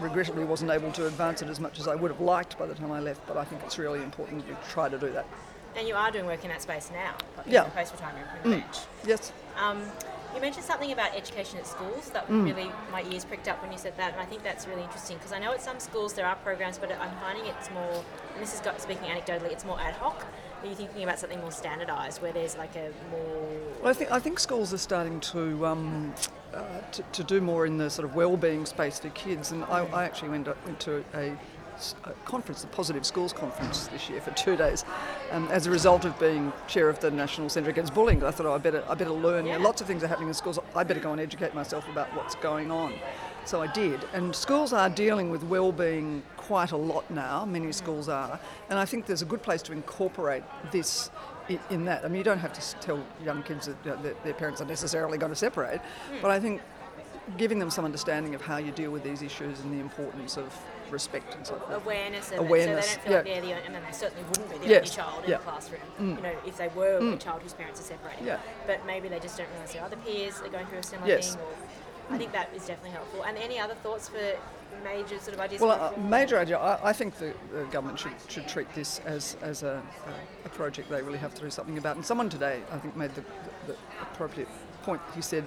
regrettably 0.00 0.44
wasn't 0.44 0.70
able 0.70 0.92
to 0.92 1.06
advance 1.06 1.42
it 1.42 1.48
as 1.48 1.60
much 1.60 1.78
as 1.78 1.88
I 1.88 1.94
would 1.94 2.10
have 2.10 2.20
liked 2.20 2.58
by 2.58 2.66
the 2.66 2.74
time 2.74 2.92
I 2.92 3.00
left, 3.00 3.26
but 3.26 3.36
I 3.36 3.44
think 3.44 3.62
it's 3.64 3.78
really 3.78 4.02
important 4.02 4.42
that 4.42 4.48
you 4.48 4.56
try 4.70 4.88
to 4.88 4.98
do 4.98 5.10
that. 5.12 5.26
and 5.76 5.86
you 5.86 5.94
are 5.94 6.10
doing 6.10 6.26
work 6.26 6.42
in 6.42 6.50
that 6.50 6.60
space 6.62 6.90
now, 6.92 7.14
Yeah. 7.46 7.64
in 7.64 7.70
the 8.42 8.56
bench. 8.56 8.78
Yes. 9.04 9.32
Um, 9.56 9.80
you 10.34 10.40
mentioned 10.40 10.64
something 10.64 10.90
about 10.90 11.14
education 11.14 11.56
at 11.58 11.66
schools 11.68 12.10
that 12.10 12.26
Mm. 12.28 12.46
really 12.46 12.72
my 12.90 13.02
ears 13.12 13.24
pricked 13.24 13.46
up 13.46 13.62
when 13.62 13.70
you 13.70 13.78
said 13.78 13.96
that, 13.96 14.12
and 14.12 14.20
I 14.20 14.24
think 14.24 14.42
that's 14.42 14.66
really 14.66 14.82
interesting 14.82 15.18
because 15.18 15.30
I 15.32 15.38
know 15.38 15.52
at 15.52 15.62
some 15.62 15.78
schools 15.78 16.14
there 16.14 16.26
are 16.26 16.34
programs, 16.36 16.78
but 16.78 16.90
I'm 16.90 17.12
finding 17.20 17.46
it's 17.46 17.70
more, 17.70 18.02
and 18.34 18.42
this 18.42 18.54
is 18.54 18.60
got, 18.60 18.80
speaking 18.80 19.08
anecdotally, 19.08 19.52
it's 19.52 19.64
more 19.64 19.78
ad 19.78 19.94
hoc. 19.94 20.24
Are 20.62 20.66
you 20.66 20.74
thinking 20.74 21.04
about 21.04 21.20
something 21.20 21.40
more 21.40 21.52
standardised 21.52 22.20
where 22.22 22.32
there's 22.32 22.56
like 22.56 22.74
a 22.74 22.90
more 23.12 23.46
Well, 23.80 23.90
I 23.90 23.92
think 23.94 24.10
I 24.10 24.18
think 24.18 24.40
schools 24.40 24.72
are 24.74 24.78
starting 24.78 25.20
to, 25.32 25.64
um, 25.64 26.12
uh, 26.58 26.80
to 26.92 27.02
to 27.12 27.24
do 27.24 27.40
more 27.40 27.66
in 27.66 27.78
the 27.78 27.90
sort 27.90 28.08
of 28.08 28.14
well-being 28.14 28.66
space 28.66 28.98
for 28.98 29.10
kids, 29.10 29.52
and 29.52 29.64
I, 29.64 29.84
I 29.86 30.04
actually 30.04 30.30
went, 30.30 30.46
went 30.66 30.80
to 30.80 31.04
a 31.14 31.36
conference, 32.24 32.62
the 32.62 32.68
Positive 32.68 33.06
Schools 33.06 33.32
Conference 33.32 33.86
this 33.88 34.10
year 34.10 34.20
for 34.20 34.30
two 34.32 34.56
days, 34.56 34.84
um, 35.30 35.48
as 35.50 35.66
a 35.66 35.70
result 35.70 36.04
of 36.04 36.18
being 36.18 36.52
chair 36.66 36.88
of 36.88 36.98
the 37.00 37.10
National 37.10 37.48
Centre 37.48 37.70
Against 37.70 37.94
Bullying. 37.94 38.22
I 38.22 38.30
thought 38.30 38.46
oh, 38.46 38.54
I 38.54 38.58
better 38.58 38.84
I 38.88 38.94
better 38.94 39.10
learn. 39.10 39.46
Yeah. 39.46 39.58
Lots 39.58 39.80
of 39.80 39.86
things 39.86 40.02
are 40.02 40.08
happening 40.08 40.28
in 40.28 40.34
schools. 40.34 40.58
I 40.74 40.84
better 40.84 41.00
go 41.00 41.12
and 41.12 41.20
educate 41.20 41.54
myself 41.54 41.88
about 41.88 42.14
what's 42.16 42.34
going 42.36 42.70
on. 42.70 42.94
So 43.44 43.62
I 43.62 43.66
did, 43.68 44.00
and 44.12 44.36
schools 44.36 44.74
are 44.74 44.90
dealing 44.90 45.30
with 45.30 45.42
well-being 45.44 46.22
quite 46.36 46.72
a 46.72 46.76
lot 46.76 47.10
now. 47.10 47.46
Many 47.46 47.72
schools 47.72 48.08
are, 48.08 48.38
and 48.68 48.78
I 48.78 48.84
think 48.84 49.06
there's 49.06 49.22
a 49.22 49.26
good 49.26 49.42
place 49.42 49.62
to 49.62 49.72
incorporate 49.72 50.42
this 50.70 51.10
in 51.70 51.84
that. 51.86 52.04
I 52.04 52.08
mean, 52.08 52.18
you 52.18 52.24
don't 52.24 52.38
have 52.38 52.52
to 52.52 52.76
tell 52.80 53.04
young 53.24 53.42
kids 53.42 53.66
that, 53.66 53.76
you 53.84 53.90
know, 53.90 54.02
that 54.02 54.22
their 54.24 54.34
parents 54.34 54.60
are 54.60 54.66
necessarily 54.66 55.18
going 55.18 55.32
to 55.32 55.36
separate, 55.36 55.80
hmm. 55.80 56.18
but 56.22 56.30
I 56.30 56.40
think 56.40 56.60
giving 57.36 57.58
them 57.58 57.70
some 57.70 57.84
understanding 57.84 58.34
of 58.34 58.40
how 58.40 58.56
you 58.56 58.72
deal 58.72 58.90
with 58.90 59.02
these 59.02 59.20
issues 59.22 59.60
and 59.60 59.72
the 59.72 59.80
importance 59.80 60.38
of 60.38 60.54
respect 60.90 61.34
and 61.34 61.46
so 61.46 61.56
forth. 61.56 61.84
awareness 61.84 62.32
of 62.32 62.38
Awareness, 62.38 62.86
it, 62.86 63.00
so 63.04 63.08
they 63.08 63.14
don't 63.14 63.24
feel 63.24 63.34
yeah. 63.34 63.34
like 63.34 63.42
they're 63.42 63.42
the 63.42 63.52
only, 63.52 63.66
I 63.66 63.80
mean, 63.80 63.82
they 63.86 63.92
certainly 63.92 64.24
wouldn't 64.30 64.50
be 64.50 64.58
the 64.58 64.66
Yes, 64.66 64.76
only 64.76 64.96
child 64.96 65.24
in 65.24 65.30
yeah. 65.30 65.36
the 65.36 65.42
classroom. 65.42 65.80
Mm. 66.00 66.16
You 66.16 66.22
know, 66.22 66.32
if 66.46 66.56
they 66.56 66.68
were 66.68 66.96
a 66.96 67.00
mm. 67.00 67.20
child 67.20 67.42
whose 67.42 67.52
parents 67.52 67.80
are 67.80 67.84
separating. 67.84 68.26
Yeah. 68.26 68.38
But 68.66 68.86
maybe 68.86 69.08
they 69.08 69.20
just 69.20 69.36
don't 69.36 69.48
realise 69.52 69.72
their 69.72 69.84
other 69.84 69.96
peers 69.96 70.40
are 70.40 70.48
going 70.48 70.66
through 70.66 70.78
a 70.78 70.82
similar 70.82 71.08
Yes. 71.08 71.34
thing. 71.34 71.44
Or, 71.44 71.54
I 72.10 72.18
think 72.18 72.32
that 72.32 72.50
is 72.54 72.66
definitely 72.66 72.90
helpful. 72.90 73.22
And 73.24 73.36
any 73.36 73.58
other 73.58 73.74
thoughts 73.74 74.08
for 74.08 74.18
major 74.82 75.18
sort 75.18 75.34
of 75.34 75.40
ideas? 75.40 75.60
Well, 75.60 75.72
uh, 75.72 76.00
major 76.00 76.38
idea. 76.38 76.58
I, 76.58 76.90
I 76.90 76.92
think 76.92 77.16
the, 77.18 77.34
the 77.52 77.64
government 77.64 77.98
should, 77.98 78.12
should 78.28 78.48
treat 78.48 78.72
this 78.74 79.00
as, 79.04 79.36
as 79.42 79.62
a, 79.62 79.82
a, 80.06 80.46
a 80.46 80.48
project 80.50 80.88
they 80.90 81.02
really 81.02 81.18
have 81.18 81.34
to 81.34 81.42
do 81.42 81.50
something 81.50 81.78
about. 81.78 81.96
And 81.96 82.04
someone 82.04 82.28
today, 82.28 82.62
I 82.72 82.78
think, 82.78 82.96
made 82.96 83.14
the, 83.14 83.22
the, 83.66 83.72
the 83.72 83.76
appropriate 84.02 84.48
point. 84.82 85.00
He 85.14 85.22
said, 85.22 85.46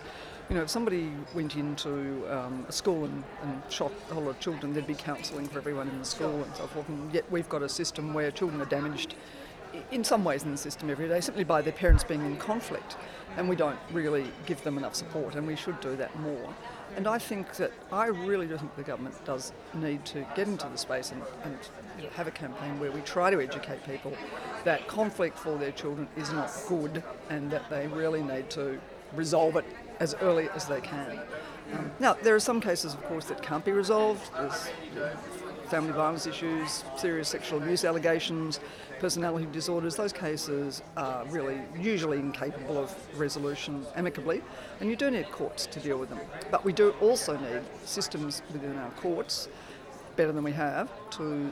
you 0.50 0.56
know, 0.56 0.64
if 0.64 0.70
somebody 0.70 1.12
went 1.34 1.56
into 1.56 2.24
um, 2.30 2.66
a 2.68 2.72
school 2.72 3.06
and, 3.06 3.24
and 3.44 3.62
shot 3.70 3.92
a 4.10 4.14
whole 4.14 4.24
lot 4.24 4.32
of 4.32 4.40
children, 4.40 4.74
there'd 4.74 4.86
be 4.86 4.96
counselling 4.96 5.48
for 5.48 5.60
everyone 5.60 5.88
in 5.88 5.98
the 5.98 6.06
school 6.06 6.44
and 6.44 6.56
so 6.56 6.68
forth. 6.68 6.88
And 6.90 7.14
yet 7.14 7.30
we've 7.32 7.50
got 7.50 7.64
a 7.64 7.70
system 7.70 8.14
where 8.14 8.32
children 8.32 8.62
are 8.62 8.66
damaged 8.66 9.16
in 9.92 10.04
some 10.04 10.24
ways 10.24 10.44
in 10.44 10.52
the 10.52 10.58
system 10.58 10.90
every 10.90 11.08
day, 11.08 11.22
simply 11.22 11.44
by 11.44 11.62
their 11.62 11.74
parents 11.74 12.04
being 12.04 12.26
in 12.26 12.38
conflict. 12.38 12.98
And 13.38 13.48
we 13.48 13.56
don't 13.56 13.80
really 13.92 14.26
give 14.46 14.62
them 14.64 14.78
enough 14.78 14.96
support, 14.96 15.36
and 15.36 15.48
we 15.48 15.56
should 15.56 15.80
do 15.80 15.96
that 15.96 16.18
more. 16.20 16.54
And 16.98 17.08
I 17.08 17.18
think 17.18 17.56
that 17.56 17.72
I 17.92 18.08
really 18.08 18.48
do 18.48 18.58
think 18.58 18.76
the 18.76 18.84
government 18.84 19.16
does 19.24 19.54
need 19.74 20.04
to 20.06 20.26
get 20.36 20.48
into 20.48 20.68
the 20.68 20.78
space 20.78 21.14
and, 21.14 21.22
and 21.44 21.58
have 22.16 22.28
a 22.28 22.32
campaign 22.32 22.80
where 22.80 22.92
we 22.92 23.00
try 23.02 23.30
to 23.30 23.40
educate 23.40 23.84
people 23.86 24.14
that 24.66 24.88
conflict 24.88 25.38
for 25.38 25.58
their 25.58 25.72
children 25.72 26.08
is 26.18 26.32
not 26.34 26.52
good 26.68 27.02
and 27.30 27.50
that 27.50 27.70
they 27.70 27.88
really 27.88 28.22
need 28.22 28.50
to 28.50 28.80
resolve 29.16 29.56
it 29.56 29.66
as 30.00 30.16
early 30.22 30.50
as 30.56 30.66
they 30.66 30.82
can. 30.82 31.20
Um, 31.74 31.92
now, 32.00 32.14
there 32.14 32.36
are 32.36 32.40
some 32.40 32.60
cases, 32.60 32.94
of 32.94 33.04
course, 33.04 33.26
that 33.26 33.42
can't 33.42 33.64
be 33.64 33.72
resolved. 33.72 34.30
There's 34.34 34.70
family 35.72 35.94
violence 35.94 36.28
issues, 36.28 36.84
serious 36.98 37.30
sexual 37.30 37.58
abuse 37.64 37.86
allegations, 37.86 38.60
personality 39.00 39.48
disorders, 39.54 39.96
those 39.96 40.12
cases 40.12 40.84
are 40.98 41.24
really 41.28 41.62
usually 41.80 42.20
incapable 42.20 42.78
of 42.78 42.94
resolution 43.18 43.86
amicably, 43.96 44.42
and 44.82 44.90
you 44.90 44.98
do 44.98 45.10
need 45.10 45.32
courts 45.32 45.66
to 45.68 45.80
deal 45.80 45.98
with 45.98 46.10
them. 46.10 46.20
But 46.52 46.66
we 46.66 46.74
do 46.74 46.94
also 47.00 47.38
need 47.38 47.62
systems 47.86 48.42
within 48.52 48.78
our 48.78 48.92
courts 48.92 49.48
better 50.18 50.34
than 50.34 50.44
we 50.44 50.52
have 50.52 50.90
to, 51.12 51.50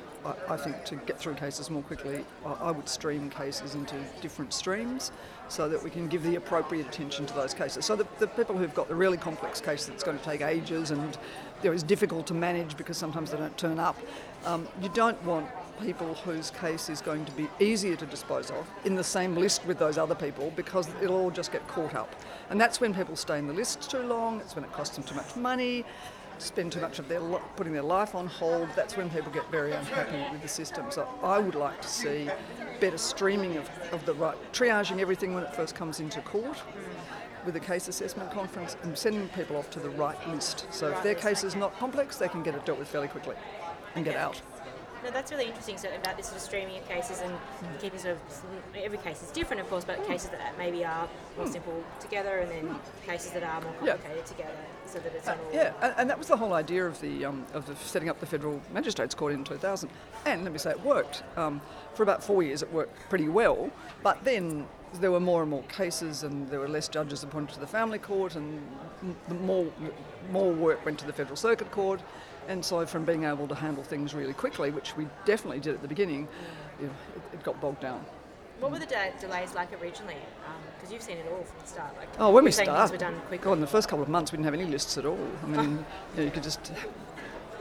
I, 0.50 0.58
think, 0.58 0.84
to 0.86 0.96
get 0.96 1.18
through 1.18 1.36
cases 1.36 1.70
more 1.70 1.82
quickly. 1.84 2.26
I, 2.46 2.52
I 2.52 2.72
would 2.72 2.90
stream 2.90 3.30
cases 3.30 3.74
into 3.74 3.96
different 4.22 4.54
streams 4.54 5.14
so 5.48 5.70
that 5.70 5.82
we 5.82 5.90
can 5.90 6.08
give 6.08 6.24
the 6.24 6.36
appropriate 6.36 6.88
attention 6.88 7.26
to 7.26 7.34
those 7.34 7.54
cases. 7.54 7.86
So 7.86 7.96
the, 7.96 8.06
the 8.20 8.28
people 8.28 8.58
who've 8.58 8.74
got 8.74 8.90
the 8.90 8.96
really 8.96 9.18
complex 9.18 9.62
case 9.62 9.86
that's 9.86 10.04
going 10.04 10.20
to 10.20 10.24
take 10.24 10.42
ages 10.42 10.92
and 10.92 11.18
know, 11.64 11.74
is 11.74 11.84
difficult 11.84 12.28
to 12.28 12.34
manage 12.34 12.78
because 12.78 12.98
sometimes 12.98 13.32
they 13.32 13.38
don't 13.38 13.58
turn 13.58 13.80
up, 13.80 13.98
um, 14.46 14.68
you 14.82 14.90
don't 14.90 15.22
want 15.24 15.48
people 15.82 16.14
whose 16.16 16.52
case 16.52 16.90
is 16.90 17.02
going 17.02 17.26
to 17.26 17.32
be 17.34 17.48
easier 17.60 17.96
to 17.96 18.06
dispose 18.06 18.52
of 18.52 18.68
in 18.86 18.96
the 18.96 19.04
same 19.04 19.36
list 19.36 19.66
with 19.66 19.80
those 19.80 19.98
other 19.98 20.16
people 20.16 20.52
because 20.56 20.90
it'll 21.02 21.18
all 21.18 21.32
just 21.32 21.52
get 21.52 21.66
caught 21.68 21.96
up. 21.96 22.16
And 22.50 22.60
that's 22.60 22.82
when 22.82 22.94
people 22.94 23.16
stay 23.16 23.40
in 23.40 23.48
the 23.48 23.54
list 23.54 23.90
too 23.90 24.00
long, 24.00 24.40
it's 24.42 24.56
when 24.56 24.64
it 24.64 24.72
costs 24.72 24.96
them 24.96 25.06
too 25.06 25.16
much 25.16 25.36
money, 25.36 25.86
spend 26.38 26.72
too 26.72 26.82
much 26.82 27.00
of 27.00 27.08
their 27.08 27.20
putting 27.56 27.74
their 27.74 27.84
life 27.84 28.16
on 28.16 28.28
hold. 28.28 28.68
That's 28.76 28.98
when 28.98 29.10
people 29.10 29.32
get 29.32 29.50
very 29.52 29.72
unhappy 29.74 30.32
with 30.32 30.42
the 30.42 30.48
system. 30.48 30.86
So 30.90 31.08
I 31.22 31.40
would 31.40 31.56
like 31.56 31.82
to 31.82 31.88
see 31.88 32.30
better 32.80 32.98
streaming 32.98 33.58
of, 33.58 33.70
of 33.92 34.06
the 34.06 34.14
right, 34.14 34.38
triaging 34.54 35.00
everything 35.00 35.34
when 35.34 35.44
it 35.44 35.54
first 35.54 35.76
comes 35.76 36.00
into 36.00 36.22
court 36.22 36.58
with 37.46 37.56
a 37.56 37.60
case 37.60 37.88
assessment 37.88 38.32
conference 38.32 38.76
and 38.84 38.98
sending 38.98 39.28
people 39.30 39.58
off 39.58 39.70
to 39.72 39.80
the 39.80 39.90
right 39.92 40.18
list. 40.30 40.66
So 40.72 40.90
if 40.90 41.04
their 41.04 41.16
case 41.16 41.44
is 41.44 41.56
not 41.56 41.78
complex, 41.80 42.18
they 42.18 42.28
can 42.28 42.44
get 42.44 42.56
it 42.56 42.66
dealt 42.66 42.80
with 42.80 42.88
fairly 42.88 43.08
quickly 43.08 43.36
and 43.96 44.06
get 44.06 44.16
out. 44.16 44.42
No, 45.04 45.12
that's 45.12 45.32
really 45.32 45.46
interesting. 45.46 45.78
So 45.78 45.88
about 45.96 46.18
this 46.18 46.28
sort 46.28 46.38
of 46.38 46.44
streaming 46.44 46.78
of 46.78 46.88
cases 46.88 47.22
and 47.22 47.34
keeping 47.80 48.00
sort 48.00 48.16
of 48.16 48.76
every 48.76 48.98
case 48.98 49.24
is 49.24 49.32
different, 49.32 49.62
of 49.62 49.70
course, 49.70 49.86
but 49.86 50.06
cases 50.06 50.30
that 50.32 50.58
maybe 50.58 50.84
are 50.84 51.08
more 51.38 51.48
simple 51.48 51.84
together, 52.02 52.40
and 52.40 52.52
then 52.52 52.76
cases 53.06 53.32
that 53.32 53.44
are 53.44 53.62
more 53.62 53.72
complicated 53.74 54.18
yeah. 54.18 54.24
together, 54.24 54.58
so 54.86 55.00
that 55.00 55.14
it's 55.16 55.26
not 55.26 55.38
all. 55.38 55.54
Yeah, 55.54 55.72
and, 55.82 55.94
and, 55.98 56.10
that 56.10 56.18
was 56.18 56.28
the 56.28 56.36
whole 56.36 56.54
idea 56.54 56.86
of 56.86 57.00
the 57.00 57.24
um, 57.24 57.46
of 57.54 57.66
the 57.66 57.76
setting 57.76 58.10
up 58.10 58.20
the 58.20 58.26
federal 58.26 58.62
magistrates 58.74 59.16
court 59.16 59.34
in 59.34 59.44
2000. 59.46 59.90
And 60.26 60.44
let 60.44 60.52
me 60.52 60.60
say, 60.60 60.72
it 60.72 60.82
worked. 60.82 61.24
Um, 61.38 61.62
for 61.94 62.04
about 62.04 62.22
four 62.22 62.44
years, 62.44 62.62
it 62.62 62.72
worked 62.74 63.10
pretty 63.10 63.30
well. 63.30 63.72
But 64.04 64.24
then 64.26 64.68
there 64.96 65.12
were 65.12 65.20
more 65.20 65.42
and 65.42 65.52
more 65.52 65.64
cases, 65.64 66.24
and 66.24 66.50
there 66.50 66.60
were 66.60 66.68
less 66.68 66.88
judges 66.88 67.24
appointed 67.24 67.54
to 67.54 67.60
the 67.60 67.68
family 67.68 68.00
court, 68.00 68.36
and 68.36 68.62
more 69.42 69.68
more 70.32 70.52
work 70.52 70.86
went 70.86 71.00
to 71.00 71.06
the 71.06 71.14
federal 71.14 71.36
circuit 71.36 71.72
court. 71.72 72.02
And 72.48 72.66
so, 72.66 72.84
from 72.86 73.06
being 73.06 73.26
able 73.26 73.48
to 73.48 73.56
handle 73.56 73.84
things 73.84 74.16
really 74.16 74.34
quickly, 74.34 74.72
which 74.72 74.98
we 74.98 75.08
definitely 75.26 75.60
did 75.60 75.76
at 75.76 75.82
the 75.84 75.88
beginning, 75.88 76.28
it, 76.82 76.90
it, 77.32 77.44
got 77.44 77.62
bogged 77.62 77.82
down. 77.82 78.04
What 78.60 78.72
were 78.72 78.80
the 78.80 78.88
de- 78.88 79.14
delays 79.22 79.54
like 79.54 79.72
originally? 79.80 80.16
Because 80.76 80.90
um, 80.90 80.94
you've 80.94 81.04
seen 81.04 81.18
it 81.18 81.28
all 81.32 81.44
from 81.44 81.60
the 81.62 81.68
start. 81.68 81.96
Like, 81.98 82.10
oh, 82.18 82.32
when 82.32 82.44
we 82.44 82.52
started, 82.52 82.92
were 82.92 82.98
done 82.98 83.20
quickly. 83.28 83.38
God, 83.38 83.54
in 83.54 83.62
the 83.62 83.68
first 83.68 83.88
couple 83.88 84.02
of 84.02 84.10
months, 84.10 84.32
we 84.32 84.38
didn't 84.38 84.46
have 84.46 84.56
any 84.56 84.66
lists 84.66 84.98
at 84.98 85.06
all. 85.06 85.20
I 85.44 85.46
mean, 85.46 85.72
you, 86.16 86.18
know, 86.18 86.24
you 86.24 86.32
could 86.32 86.44
just 86.44 86.72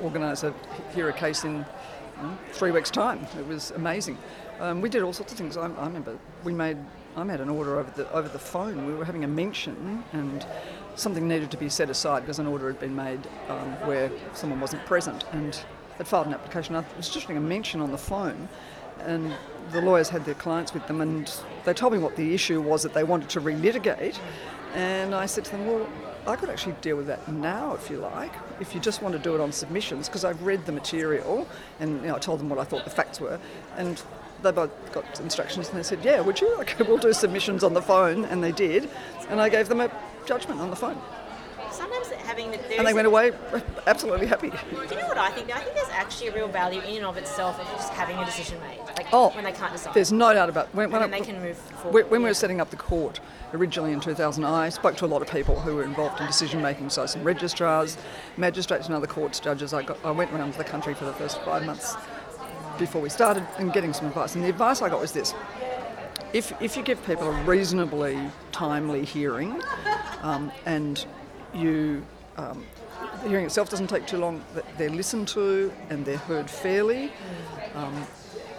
organise 0.00 0.42
a 0.42 0.54
hear 0.94 1.11
a 1.11 1.12
case 1.12 1.44
in 1.44 1.56
you 1.56 2.23
know, 2.23 2.38
three 2.52 2.70
weeks' 2.70 2.90
time. 2.90 3.26
It 3.38 3.47
was 3.47 3.73
amazing. 3.73 4.16
Um, 4.58 4.80
we 4.80 4.88
did 4.88 5.02
all 5.02 5.12
sorts 5.12 5.32
of 5.32 5.38
things. 5.38 5.56
I, 5.56 5.66
I 5.66 5.87
remember 5.87 6.18
we 6.44 6.54
made 6.54 6.78
I 7.18 7.25
made 7.25 7.40
an 7.40 7.48
order 7.48 7.78
over 7.78 7.90
the 7.90 8.10
over 8.12 8.28
the 8.28 8.38
phone. 8.38 8.87
We 8.87 8.94
were 8.94 9.04
having 9.04 9.25
a 9.25 9.28
mention, 9.28 10.04
and 10.12 10.46
something 10.94 11.26
needed 11.26 11.50
to 11.50 11.56
be 11.56 11.68
set 11.68 11.90
aside 11.90 12.20
because 12.20 12.38
an 12.38 12.46
order 12.46 12.68
had 12.68 12.78
been 12.78 12.94
made 12.94 13.20
um, 13.48 13.72
where 13.87 14.10
someone 14.34 14.60
wasn't 14.60 14.84
present 14.87 15.25
and 15.32 15.58
had 15.96 16.06
filed 16.06 16.28
an 16.28 16.34
application. 16.34 16.76
I 16.76 16.84
was 16.96 17.08
just 17.08 17.26
having 17.26 17.37
a 17.37 17.40
mention 17.40 17.80
on 17.80 17.90
the 17.90 17.98
phone, 17.98 18.48
and 19.00 19.34
the 19.72 19.80
lawyers 19.80 20.08
had 20.08 20.25
their 20.25 20.34
clients 20.34 20.72
with 20.72 20.87
them, 20.87 21.00
and 21.00 21.32
they 21.64 21.75
told 21.75 21.92
me 21.92 21.98
what 21.98 22.14
the 22.14 22.34
issue 22.34 22.60
was 22.60 22.84
that 22.84 22.94
they 22.94 23.04
wanted 23.04 23.28
to 23.30 23.40
relitigate. 23.40 24.18
And 24.75 25.14
I 25.14 25.26
said 25.26 25.44
to 25.46 25.50
them, 25.52 25.66
well, 25.66 25.88
I 26.26 26.37
could 26.37 26.50
actually 26.50 26.75
deal 26.82 26.96
with 26.96 27.06
that 27.06 27.26
now 27.26 27.75
if 27.75 27.90
you 27.90 27.98
like, 27.98 28.32
if 28.60 28.75
you 28.75 28.80
just 28.80 29.00
want 29.02 29.14
to 29.14 29.18
do 29.18 29.34
it 29.34 29.40
on 29.40 29.50
submissions, 29.50 30.08
because 30.08 30.25
I've 30.25 30.42
read 30.42 30.66
the 30.66 30.72
material 30.72 31.48
and 31.80 32.02
you 32.02 32.08
know, 32.08 32.16
I 32.16 32.18
told 32.18 32.38
them 32.38 32.50
what 32.50 32.58
I 32.58 32.64
thought 32.64 32.84
the 32.84 32.90
facts 32.90 33.18
were. 33.18 33.40
And 33.76 34.00
they 34.42 34.52
both 34.52 34.92
got 34.92 35.21
instructions 35.21 35.68
and 35.68 35.78
they 35.78 35.83
said, 35.83 36.04
Yeah, 36.04 36.21
would 36.21 36.40
you? 36.40 36.54
Okay, 36.61 36.85
we'll 36.88 36.99
do 36.99 37.12
submissions 37.12 37.64
on 37.64 37.75
the 37.75 37.83
phone. 37.83 38.25
And 38.26 38.42
they 38.42 38.52
did. 38.52 38.88
And 39.28 39.40
I 39.40 39.49
gave 39.49 39.68
them 39.68 39.80
a 39.80 39.90
judgment 40.26 40.61
on 40.61 40.71
the 40.71 40.76
phone. 40.76 41.00
Sometimes 41.71 42.09
having 42.09 42.50
the. 42.50 42.78
And 42.78 42.87
they 42.87 42.95
went 42.95 43.07
away 43.07 43.33
absolutely 43.87 44.26
happy. 44.26 44.50
Do 44.50 44.95
you 44.95 45.00
know 45.00 45.09
what 45.09 45.18
I 45.18 45.30
think? 45.30 45.54
I 45.54 45.61
think 45.61 45.75
there's 45.75 45.88
actually 45.90 46.28
a 46.28 46.35
real 46.35 46.49
value 46.49 46.80
in 46.80 46.97
and 46.97 47.07
of 47.07 47.16
itself 47.16 47.61
of 47.61 47.66
just 47.68 47.92
having 47.92 48.16
a 48.16 48.25
decision 48.25 48.59
made. 48.61 48.78
Like 48.97 49.07
oh, 49.12 49.30
when 49.30 49.45
they 49.45 49.52
can't 49.52 49.73
decide. 49.73 49.95
There's 49.95 50.12
no 50.12 50.33
doubt 50.33 50.49
about 50.49 50.75
when, 50.75 50.90
when, 50.90 51.02
I, 51.02 51.07
they 51.07 51.21
can 51.21 51.40
move 51.40 51.57
forward. 51.57 52.11
When, 52.11 52.23
we 52.23 52.28
were 52.28 52.35
setting 52.35 52.61
up 52.61 52.71
the 52.71 52.76
court 52.76 53.21
originally 53.52 53.92
in 53.92 54.00
2000, 54.00 54.45
I 54.45 54.71
spoke 54.71 54.97
to 54.97 55.04
a 55.04 55.07
lot 55.07 55.23
of 55.23 55.28
people 55.30 55.61
who 55.61 55.76
were 55.76 55.85
involved 55.85 56.21
in 56.21 56.26
decision 56.26 56.62
making. 56.62 56.90
So 56.90 57.07
some 57.07 57.23
registrars, 57.23 57.97
magistrates, 58.37 58.87
and 58.87 58.95
other 58.95 59.07
courts 59.07 59.40
judges. 59.40 59.73
I, 59.75 59.83
got, 59.83 59.99
I 60.04 60.11
went 60.11 60.33
around 60.33 60.54
the 60.54 60.64
country 60.64 60.95
for 60.95 61.04
the 61.04 61.12
first 61.12 61.40
five 61.42 61.64
months 61.64 61.97
before 62.78 63.02
we 63.02 63.08
started 63.08 63.47
and 63.58 63.73
getting 63.73 63.92
some 63.92 64.06
advice. 64.06 64.35
And 64.35 64.44
the 64.44 64.49
advice 64.49 64.82
I 64.82 64.88
got 64.88 65.00
was 65.00 65.12
this 65.12 65.35
if, 66.32 66.52
if 66.61 66.76
you 66.76 66.82
give 66.82 67.04
people 67.06 67.28
a 67.28 67.42
reasonably 67.44 68.18
timely 68.52 69.04
hearing 69.04 69.62
um, 70.23 70.52
and 70.66 71.06
you 71.54 72.04
um, 72.37 72.64
the 73.23 73.28
hearing 73.28 73.47
itself 73.47 73.70
doesn't 73.70 73.88
take 73.88 74.06
too 74.06 74.18
long, 74.18 74.44
they're 74.76 74.90
listened 74.90 75.28
to 75.28 75.73
and 75.90 76.04
they're 76.04 76.18
heard 76.18 76.49
fairly. 76.49 77.11
Um, 77.75 78.06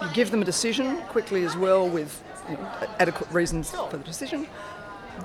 you 0.01 0.07
give 0.13 0.31
them 0.31 0.41
a 0.41 0.45
decision 0.45 0.97
quickly 1.03 1.43
as 1.43 1.55
well 1.55 1.87
with 1.87 2.23
you 2.49 2.55
know, 2.55 2.71
adequate 2.99 3.29
reasons 3.31 3.71
for 3.71 3.97
the 3.97 4.03
decision 4.03 4.47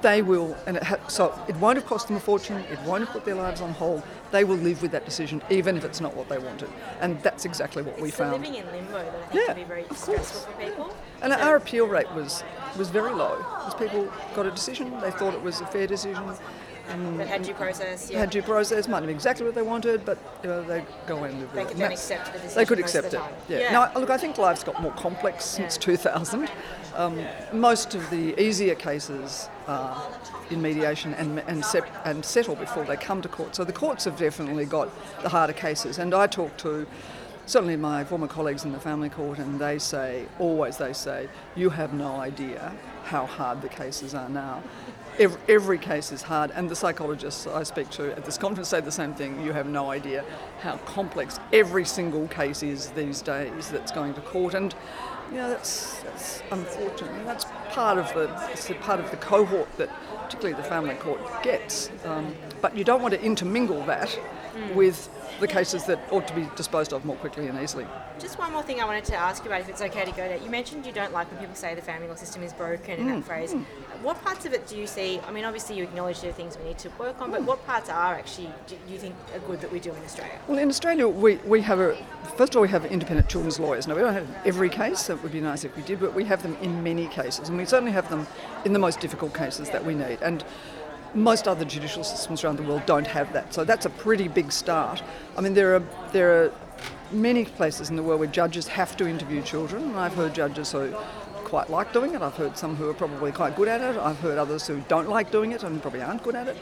they 0.02 0.22
will, 0.22 0.56
and 0.66 0.76
it 0.76 0.82
ha- 0.82 1.08
so 1.08 1.38
it 1.48 1.56
won't 1.56 1.76
have 1.76 1.86
cost 1.86 2.08
them 2.08 2.16
a 2.16 2.20
fortune, 2.20 2.56
it 2.70 2.80
won't 2.80 3.04
have 3.04 3.12
put 3.12 3.24
their 3.24 3.34
lives 3.34 3.60
on 3.60 3.72
hold. 3.72 4.02
They 4.32 4.44
will 4.44 4.56
live 4.56 4.82
with 4.82 4.90
that 4.90 5.04
decision, 5.04 5.42
even 5.50 5.76
if 5.76 5.84
it's 5.84 6.00
not 6.00 6.14
what 6.16 6.28
they 6.28 6.38
wanted. 6.38 6.68
And 7.00 7.20
that's 7.22 7.44
exactly 7.44 7.82
what 7.82 7.94
it's 7.94 8.02
we 8.02 8.10
found. 8.10 8.42
living 8.42 8.56
in 8.56 8.66
limbo 8.72 8.92
that 8.92 9.06
I 9.08 9.26
think 9.26 9.34
yeah, 9.34 9.46
can 9.46 9.56
be 9.56 9.64
very 9.64 9.84
stressful 9.94 10.52
for 10.52 10.60
people. 10.60 10.96
And 11.22 11.32
so 11.32 11.38
our 11.38 11.56
appeal 11.56 11.86
rate 11.86 12.10
was, 12.12 12.42
was 12.76 12.90
very 12.90 13.12
low, 13.12 13.36
because 13.36 13.74
people 13.74 14.12
got 14.34 14.46
a 14.46 14.50
decision, 14.50 14.98
they 15.00 15.10
thought 15.12 15.34
it 15.34 15.42
was 15.42 15.60
a 15.60 15.66
fair 15.66 15.86
decision. 15.86 16.24
And 16.88 17.18
that 17.18 17.28
had 17.28 17.42
due 17.42 17.54
process. 17.54 18.10
Yeah. 18.10 18.20
Had 18.20 18.30
due 18.30 18.42
process, 18.42 18.88
might 18.88 19.00
not 19.00 19.06
be 19.06 19.12
exactly 19.12 19.46
what 19.46 19.54
they 19.54 19.62
wanted, 19.62 20.04
but 20.04 20.18
you 20.42 20.48
know, 20.48 20.62
they 20.62 20.84
go 21.06 21.16
away 21.16 21.30
and 21.30 21.40
they 21.40 21.44
with. 21.44 21.54
They 21.54 21.64
could 21.64 21.76
then 21.76 21.92
accept 21.92 22.26
the 22.26 22.38
decision. 22.38 22.56
They 22.56 22.64
could 22.66 22.78
accept 22.78 23.14
it. 23.14 23.20
Yeah. 23.48 23.58
yeah. 23.58 23.72
Now, 23.72 23.92
look, 23.98 24.10
I 24.10 24.18
think 24.18 24.38
life's 24.38 24.64
got 24.64 24.80
more 24.82 24.92
complex 24.92 25.44
since 25.44 25.76
2000. 25.78 26.50
Um, 26.94 27.24
most 27.52 27.94
of 27.94 28.08
the 28.10 28.40
easier 28.40 28.74
cases 28.74 29.48
are 29.66 30.00
in 30.50 30.62
mediation 30.62 31.14
and, 31.14 31.40
and, 31.40 31.64
sep- 31.64 31.90
and 32.04 32.24
settle 32.24 32.54
before 32.54 32.84
they 32.84 32.96
come 32.96 33.20
to 33.22 33.28
court. 33.28 33.56
So 33.56 33.64
the 33.64 33.72
courts 33.72 34.04
have 34.04 34.16
definitely 34.16 34.64
got 34.64 34.88
the 35.22 35.28
harder 35.28 35.54
cases. 35.54 35.98
And 35.98 36.14
I 36.14 36.26
talk 36.26 36.56
to 36.58 36.86
certainly 37.46 37.76
my 37.76 38.04
former 38.04 38.28
colleagues 38.28 38.64
in 38.64 38.72
the 38.72 38.80
family 38.80 39.08
court, 39.08 39.38
and 39.38 39.60
they 39.60 39.78
say, 39.78 40.26
always 40.38 40.76
they 40.76 40.92
say, 40.92 41.28
you 41.56 41.70
have 41.70 41.92
no 41.92 42.16
idea 42.16 42.72
how 43.04 43.26
hard 43.26 43.60
the 43.60 43.68
cases 43.68 44.14
are 44.14 44.28
now. 44.28 44.62
Every, 45.16 45.40
every, 45.49 45.78
case 45.78 46.11
is 46.11 46.23
hard, 46.23 46.50
and 46.56 46.68
the 46.68 46.75
psychologists 46.75 47.47
I 47.47 47.62
speak 47.62 47.88
to 47.90 48.11
at 48.16 48.25
this 48.25 48.37
conference 48.37 48.68
say 48.71 48.80
the 48.80 48.90
same 48.90 49.14
thing. 49.14 49.40
You 49.44 49.52
have 49.52 49.68
no 49.68 49.92
idea 49.92 50.25
how 50.61 50.76
complex 50.78 51.38
every 51.52 51.85
single 51.85 52.26
case 52.26 52.64
is 52.64 52.90
these 52.90 53.23
days 53.23 53.71
that's 53.71 53.92
going 53.92 54.14
to 54.14 54.21
court, 54.23 54.54
and 54.54 54.75
you 55.30 55.37
know 55.37 55.49
that's, 55.49 56.00
that's 56.02 56.42
unfortunate. 56.50 57.25
That's 57.25 57.44
part 57.74 57.98
of 57.98 58.12
the 58.14 58.30
it's 58.52 58.70
part 58.80 59.00
of 59.00 59.10
the 59.10 59.16
cohort 59.16 59.68
that, 59.78 59.90
particularly 60.24 60.54
the 60.54 60.68
family 60.68 60.94
court, 60.94 61.20
gets. 61.42 61.90
Um, 62.04 62.34
but 62.60 62.76
you 62.76 62.84
don't 62.84 63.02
want 63.02 63.14
to 63.14 63.22
intermingle 63.22 63.84
that 63.86 64.18
mm. 64.54 64.74
with 64.74 65.10
the 65.40 65.48
cases 65.48 65.84
that 65.84 65.98
ought 66.12 66.28
to 66.28 66.34
be 66.34 66.48
disposed 66.56 66.92
of 66.92 67.04
more 67.04 67.16
quickly 67.16 67.48
and 67.48 67.60
easily. 67.60 67.86
Just 68.20 68.38
one 68.38 68.52
more 68.52 68.62
thing 68.62 68.80
I 68.80 68.84
wanted 68.84 69.04
to 69.06 69.16
ask 69.16 69.42
you 69.42 69.50
about, 69.50 69.62
if 69.62 69.68
it's 69.68 69.82
okay 69.82 70.04
to 70.04 70.10
go 70.12 70.28
there. 70.28 70.38
You 70.38 70.48
mentioned 70.48 70.86
you 70.86 70.92
don't 70.92 71.12
like 71.12 71.28
when 71.30 71.40
people 71.40 71.56
say 71.56 71.74
the 71.74 71.82
family 71.82 72.06
law 72.06 72.14
system 72.14 72.42
is 72.44 72.52
broken 72.52 73.00
in 73.00 73.06
mm. 73.06 73.16
that 73.16 73.24
phrase. 73.24 73.52
Mm. 73.52 73.64
What 74.02 74.22
parts 74.22 74.46
of 74.46 74.52
it 74.52 74.66
do 74.68 74.76
you 74.76 74.86
see? 74.86 75.18
I 75.26 75.32
mean, 75.32 75.44
obviously 75.44 75.76
you 75.76 75.82
acknowledge 75.82 76.20
there 76.20 76.30
are 76.30 76.34
things 76.34 76.56
we 76.56 76.64
need 76.64 76.78
to 76.78 76.90
work 76.98 77.20
on, 77.20 77.32
but 77.32 77.42
mm. 77.42 77.46
what 77.46 77.66
parts 77.66 77.90
are 77.90 78.14
actually 78.14 78.50
do 78.68 78.76
you 78.88 78.98
think 78.98 79.16
are 79.34 79.40
good 79.40 79.60
that 79.60 79.72
we 79.72 79.80
do 79.80 79.90
in 79.90 80.02
Australia? 80.04 80.38
Well, 80.46 80.58
in 80.58 80.68
Australia, 80.68 81.08
we, 81.08 81.36
we 81.38 81.60
have 81.62 81.80
a 81.80 81.96
first 82.36 82.52
of 82.52 82.56
all 82.56 82.62
we 82.62 82.68
have 82.68 82.84
independent 82.86 83.28
children's 83.28 83.58
lawyers. 83.58 83.88
Now 83.88 83.96
we 83.96 84.02
don't 84.02 84.14
have 84.14 84.28
every 84.46 84.70
case. 84.70 85.00
So 85.00 85.14
it 85.14 85.22
would 85.22 85.32
be 85.32 85.40
nice 85.40 85.64
if 85.64 85.76
we 85.76 85.82
did, 85.82 85.98
but 85.98 86.14
we 86.14 86.24
have 86.24 86.42
them 86.42 86.56
in 86.62 86.82
many 86.82 87.08
cases, 87.08 87.48
and 87.48 87.58
we 87.58 87.63
certainly 87.66 87.92
have 87.92 88.09
them 88.11 88.26
in 88.64 88.73
the 88.73 88.78
most 88.78 89.00
difficult 89.00 89.35
cases 89.35 89.71
that 89.71 89.85
we 89.85 89.94
need. 89.94 90.18
And 90.23 90.44
most 91.14 91.47
other 91.47 91.64
judicial 91.64 92.02
systems 92.02 92.42
around 92.42 92.56
the 92.56 92.62
world 92.64 92.85
don't 92.87 93.06
have 93.06 93.33
that. 93.33 93.54
So 93.54 93.64
that's 93.64 93.87
a 93.87 93.90
pretty 93.90 94.28
big 94.28 94.50
start. 94.50 95.02
I 95.37 95.40
mean, 95.40 95.54
there 95.54 95.76
are 95.76 95.83
there 96.12 96.44
are 96.44 96.52
many 97.12 97.44
places 97.44 97.90
in 97.90 97.97
the 97.97 98.02
world 98.02 98.21
where 98.21 98.28
judges 98.28 98.66
have 98.68 98.97
to 98.97 99.06
interview 99.06 99.42
children, 99.42 99.83
and 99.85 99.97
I've 99.97 100.14
heard 100.14 100.35
judges 100.35 100.73
who 100.73 100.94
quite 101.44 101.71
like 101.71 101.92
doing 101.92 102.14
it. 102.14 102.23
I've 102.23 102.35
heard 102.35 102.59
some 102.59 102.75
who 102.75 102.88
are 102.88 102.94
probably 102.94 103.30
quite 103.30 103.54
good 103.54 103.68
at 103.68 103.80
it. 103.80 103.97
I've 103.97 104.18
heard 104.18 104.38
others 104.38 104.66
who 104.66 104.80
don't 104.88 105.09
like 105.09 105.30
doing 105.30 105.52
it 105.52 105.62
and 105.62 105.80
probably 105.80 106.02
aren't 106.02 106.23
good 106.23 106.35
at 106.35 106.49
it. 106.49 106.56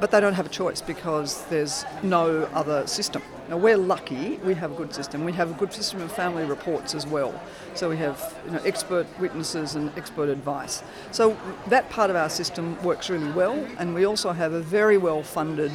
But 0.00 0.10
they 0.10 0.20
don't 0.20 0.34
have 0.34 0.46
a 0.46 0.50
choice 0.50 0.80
because 0.80 1.44
there's 1.46 1.84
no 2.02 2.44
other 2.54 2.86
system. 2.86 3.22
Now 3.48 3.58
we're 3.58 3.76
lucky; 3.76 4.36
we 4.44 4.54
have 4.54 4.72
a 4.72 4.74
good 4.74 4.94
system. 4.94 5.24
We 5.24 5.32
have 5.32 5.50
a 5.50 5.54
good 5.54 5.72
system 5.72 6.00
of 6.00 6.10
family 6.10 6.44
reports 6.44 6.94
as 6.94 7.06
well. 7.06 7.38
So 7.74 7.90
we 7.90 7.96
have 7.98 8.34
you 8.46 8.52
know, 8.52 8.60
expert 8.64 9.06
witnesses 9.18 9.74
and 9.74 9.92
expert 9.96 10.28
advice. 10.28 10.82
So 11.12 11.36
that 11.66 11.90
part 11.90 12.10
of 12.10 12.16
our 12.16 12.30
system 12.30 12.82
works 12.82 13.10
really 13.10 13.30
well, 13.32 13.54
and 13.78 13.94
we 13.94 14.06
also 14.06 14.32
have 14.32 14.52
a 14.52 14.60
very 14.60 14.96
well 14.96 15.22
funded 15.22 15.72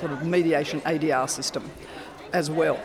sort 0.00 0.12
of 0.12 0.26
mediation 0.26 0.80
ADR 0.80 1.28
system 1.28 1.70
as 2.32 2.50
well, 2.50 2.80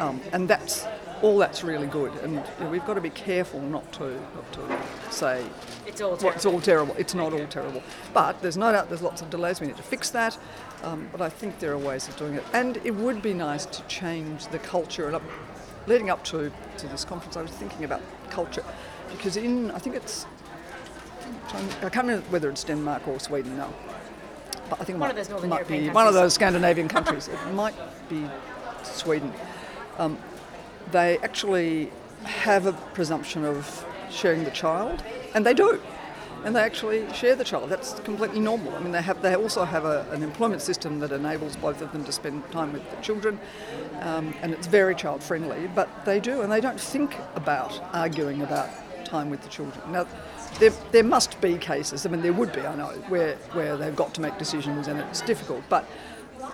um, 0.00 0.20
and 0.32 0.48
that's 0.48 0.86
all 1.22 1.38
that's 1.38 1.62
really 1.64 1.86
good. 1.86 2.12
And 2.22 2.34
you 2.34 2.64
know, 2.64 2.70
we've 2.70 2.84
got 2.86 2.94
to 2.94 3.00
be 3.00 3.10
careful 3.10 3.60
not 3.60 3.90
to 3.94 4.10
not 4.34 4.52
to 4.52 5.12
say 5.12 5.44
It's 5.86 6.00
all 6.00 6.10
well, 6.10 6.18
terrible. 6.18 6.36
it's 6.36 6.46
all 6.46 6.60
terrible. 6.60 6.94
It's 6.98 7.14
not 7.14 7.32
all 7.32 7.46
terrible. 7.46 7.82
But 8.12 8.40
there's 8.42 8.56
no 8.56 8.72
doubt 8.72 8.88
there's 8.88 9.02
lots 9.02 9.22
of 9.22 9.30
delays. 9.30 9.60
We 9.60 9.66
need 9.66 9.76
to 9.76 9.82
fix 9.82 10.10
that. 10.10 10.38
Um, 10.82 11.08
but 11.12 11.20
I 11.20 11.28
think 11.28 11.58
there 11.58 11.72
are 11.72 11.78
ways 11.78 12.08
of 12.08 12.16
doing 12.16 12.34
it. 12.34 12.44
And 12.52 12.76
it 12.84 12.94
would 12.94 13.20
be 13.22 13.34
nice 13.34 13.66
to 13.66 13.82
change 13.88 14.46
the 14.48 14.58
culture. 14.58 15.06
And 15.06 15.16
up, 15.16 15.22
leading 15.86 16.10
up 16.10 16.22
to, 16.24 16.52
to 16.76 16.86
this 16.88 17.04
conference, 17.04 17.36
I 17.36 17.42
was 17.42 17.50
thinking 17.50 17.84
about 17.84 18.00
culture. 18.30 18.64
Because 19.10 19.36
in, 19.36 19.70
I 19.72 19.78
think 19.78 19.96
it's, 19.96 20.26
I 21.82 21.88
can't 21.88 22.06
remember 22.06 22.26
whether 22.30 22.48
it's 22.50 22.62
Denmark 22.64 23.08
or 23.08 23.18
Sweden 23.18 23.56
now. 23.56 23.72
But 24.70 24.80
I 24.80 24.84
think 24.84 25.00
One 25.00 25.08
might, 25.08 25.10
of 25.10 25.16
those 25.16 25.28
Northern 25.30 25.50
might 25.50 25.56
European 25.56 25.84
be 25.84 25.90
one 25.90 26.06
of 26.06 26.14
those 26.14 26.34
Scandinavian 26.34 26.88
countries. 26.88 27.28
It 27.28 27.52
might 27.54 27.74
be 28.08 28.26
Sweden. 28.82 29.32
Um, 29.98 30.18
they 30.90 31.18
actually 31.18 31.90
have 32.24 32.66
a 32.66 32.72
presumption 32.72 33.44
of 33.44 33.86
sharing 34.10 34.44
the 34.44 34.50
child, 34.50 35.02
and 35.34 35.44
they 35.44 35.54
do. 35.54 35.80
And 36.44 36.54
they 36.54 36.60
actually 36.60 37.12
share 37.12 37.34
the 37.34 37.42
child. 37.42 37.68
That's 37.68 37.94
completely 38.00 38.38
normal. 38.38 38.72
I 38.76 38.78
mean, 38.78 38.92
they 38.92 39.02
have. 39.02 39.20
They 39.22 39.34
also 39.34 39.64
have 39.64 39.84
a, 39.84 40.06
an 40.12 40.22
employment 40.22 40.62
system 40.62 41.00
that 41.00 41.10
enables 41.10 41.56
both 41.56 41.82
of 41.82 41.90
them 41.92 42.04
to 42.04 42.12
spend 42.12 42.48
time 42.52 42.72
with 42.72 42.88
the 42.90 42.96
children, 43.02 43.40
um, 44.02 44.32
and 44.40 44.52
it's 44.52 44.68
very 44.68 44.94
child 44.94 45.20
friendly. 45.22 45.68
But 45.74 45.88
they 46.04 46.20
do, 46.20 46.42
and 46.42 46.52
they 46.52 46.60
don't 46.60 46.78
think 46.80 47.16
about 47.34 47.82
arguing 47.92 48.42
about 48.42 48.68
time 49.04 49.30
with 49.30 49.42
the 49.42 49.48
children. 49.48 49.80
Now, 49.90 50.06
there, 50.60 50.70
there 50.92 51.02
must 51.02 51.40
be 51.40 51.58
cases. 51.58 52.06
I 52.06 52.10
mean, 52.10 52.22
there 52.22 52.32
would 52.32 52.52
be. 52.52 52.60
I 52.60 52.76
know 52.76 52.86
where 53.08 53.34
where 53.52 53.76
they've 53.76 53.96
got 53.96 54.14
to 54.14 54.20
make 54.20 54.38
decisions, 54.38 54.86
and 54.86 55.00
it's 55.00 55.22
difficult. 55.22 55.64
But 55.68 55.86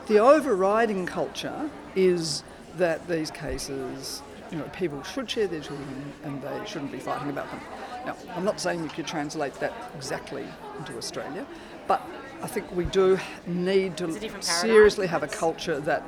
the 0.06 0.18
overriding 0.18 1.04
culture 1.04 1.70
is 1.94 2.42
that 2.78 3.06
these 3.06 3.30
cases, 3.30 4.22
you 4.54 4.61
know, 4.61 4.68
people 4.68 5.02
should 5.02 5.28
share 5.28 5.49
their 5.49 5.58
children 5.61 6.12
and 6.23 6.40
they 6.40 6.61
shouldn't 6.64 6.92
be 6.92 7.00
fighting 7.00 7.28
about 7.28 7.50
them. 7.50 7.61
Now, 8.06 8.16
I'm 8.37 8.44
not 8.44 8.61
saying 8.61 8.84
you 8.84 8.88
could 8.88 9.06
translate 9.06 9.54
that 9.54 9.73
exactly 9.96 10.46
into 10.78 10.96
Australia, 10.96 11.44
but 11.88 12.00
I 12.40 12.46
think 12.46 12.70
we 12.70 12.84
do 12.84 13.18
need 13.49 13.96
to 13.96 14.04
It's 14.06 14.16
a 14.16 14.20
different 14.20 14.46
paradigm. 14.46 14.70
seriously 14.70 15.06
have 15.08 15.25
a 15.25 15.26
culture 15.26 15.80
that, 15.80 16.04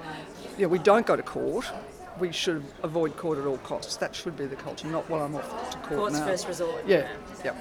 you 0.57 0.62
know, 0.62 0.69
we 0.69 0.79
don't 0.79 1.05
go 1.05 1.17
to 1.17 1.25
court. 1.25 1.67
We 2.21 2.31
should 2.31 2.62
avoid 2.85 3.17
court 3.17 3.38
at 3.38 3.47
all 3.47 3.59
costs. 3.59 3.97
That 3.97 4.15
should 4.15 4.37
be 4.37 4.47
the 4.47 4.55
culture, 4.57 4.87
not 4.87 5.11
well, 5.11 5.23
I'm 5.23 5.35
off 5.35 5.71
to 5.73 5.79
court 5.79 5.99
Court's 5.99 6.19
now. 6.19 6.26
first 6.26 6.47
resort. 6.47 6.85
Yeah, 6.87 7.09
yeah. 7.45 7.57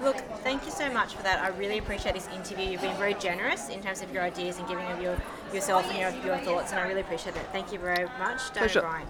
Look, 0.00 0.16
thank 0.42 0.64
you 0.64 0.72
so 0.72 0.90
much 0.90 1.14
for 1.14 1.22
that. 1.22 1.38
I 1.44 1.48
really 1.58 1.78
appreciate 1.78 2.14
this 2.14 2.28
interview. 2.28 2.70
You've 2.70 2.80
been 2.80 2.96
very 2.96 3.14
generous 3.14 3.68
in 3.68 3.82
terms 3.82 4.00
of 4.00 4.12
your 4.12 4.22
ideas 4.22 4.58
and 4.58 4.66
giving 4.66 4.86
of 4.86 5.00
your 5.02 5.16
yourself 5.52 5.84
and 5.92 5.98
your, 5.98 6.24
your 6.24 6.38
thoughts, 6.44 6.72
and 6.72 6.80
I 6.80 6.88
really 6.88 7.02
appreciate 7.02 7.34
that. 7.34 7.52
Thank 7.52 7.72
you 7.72 7.78
very 7.78 8.06
much, 8.18 8.40
Pleasure. 8.54 8.80
Bryan. 8.80 9.06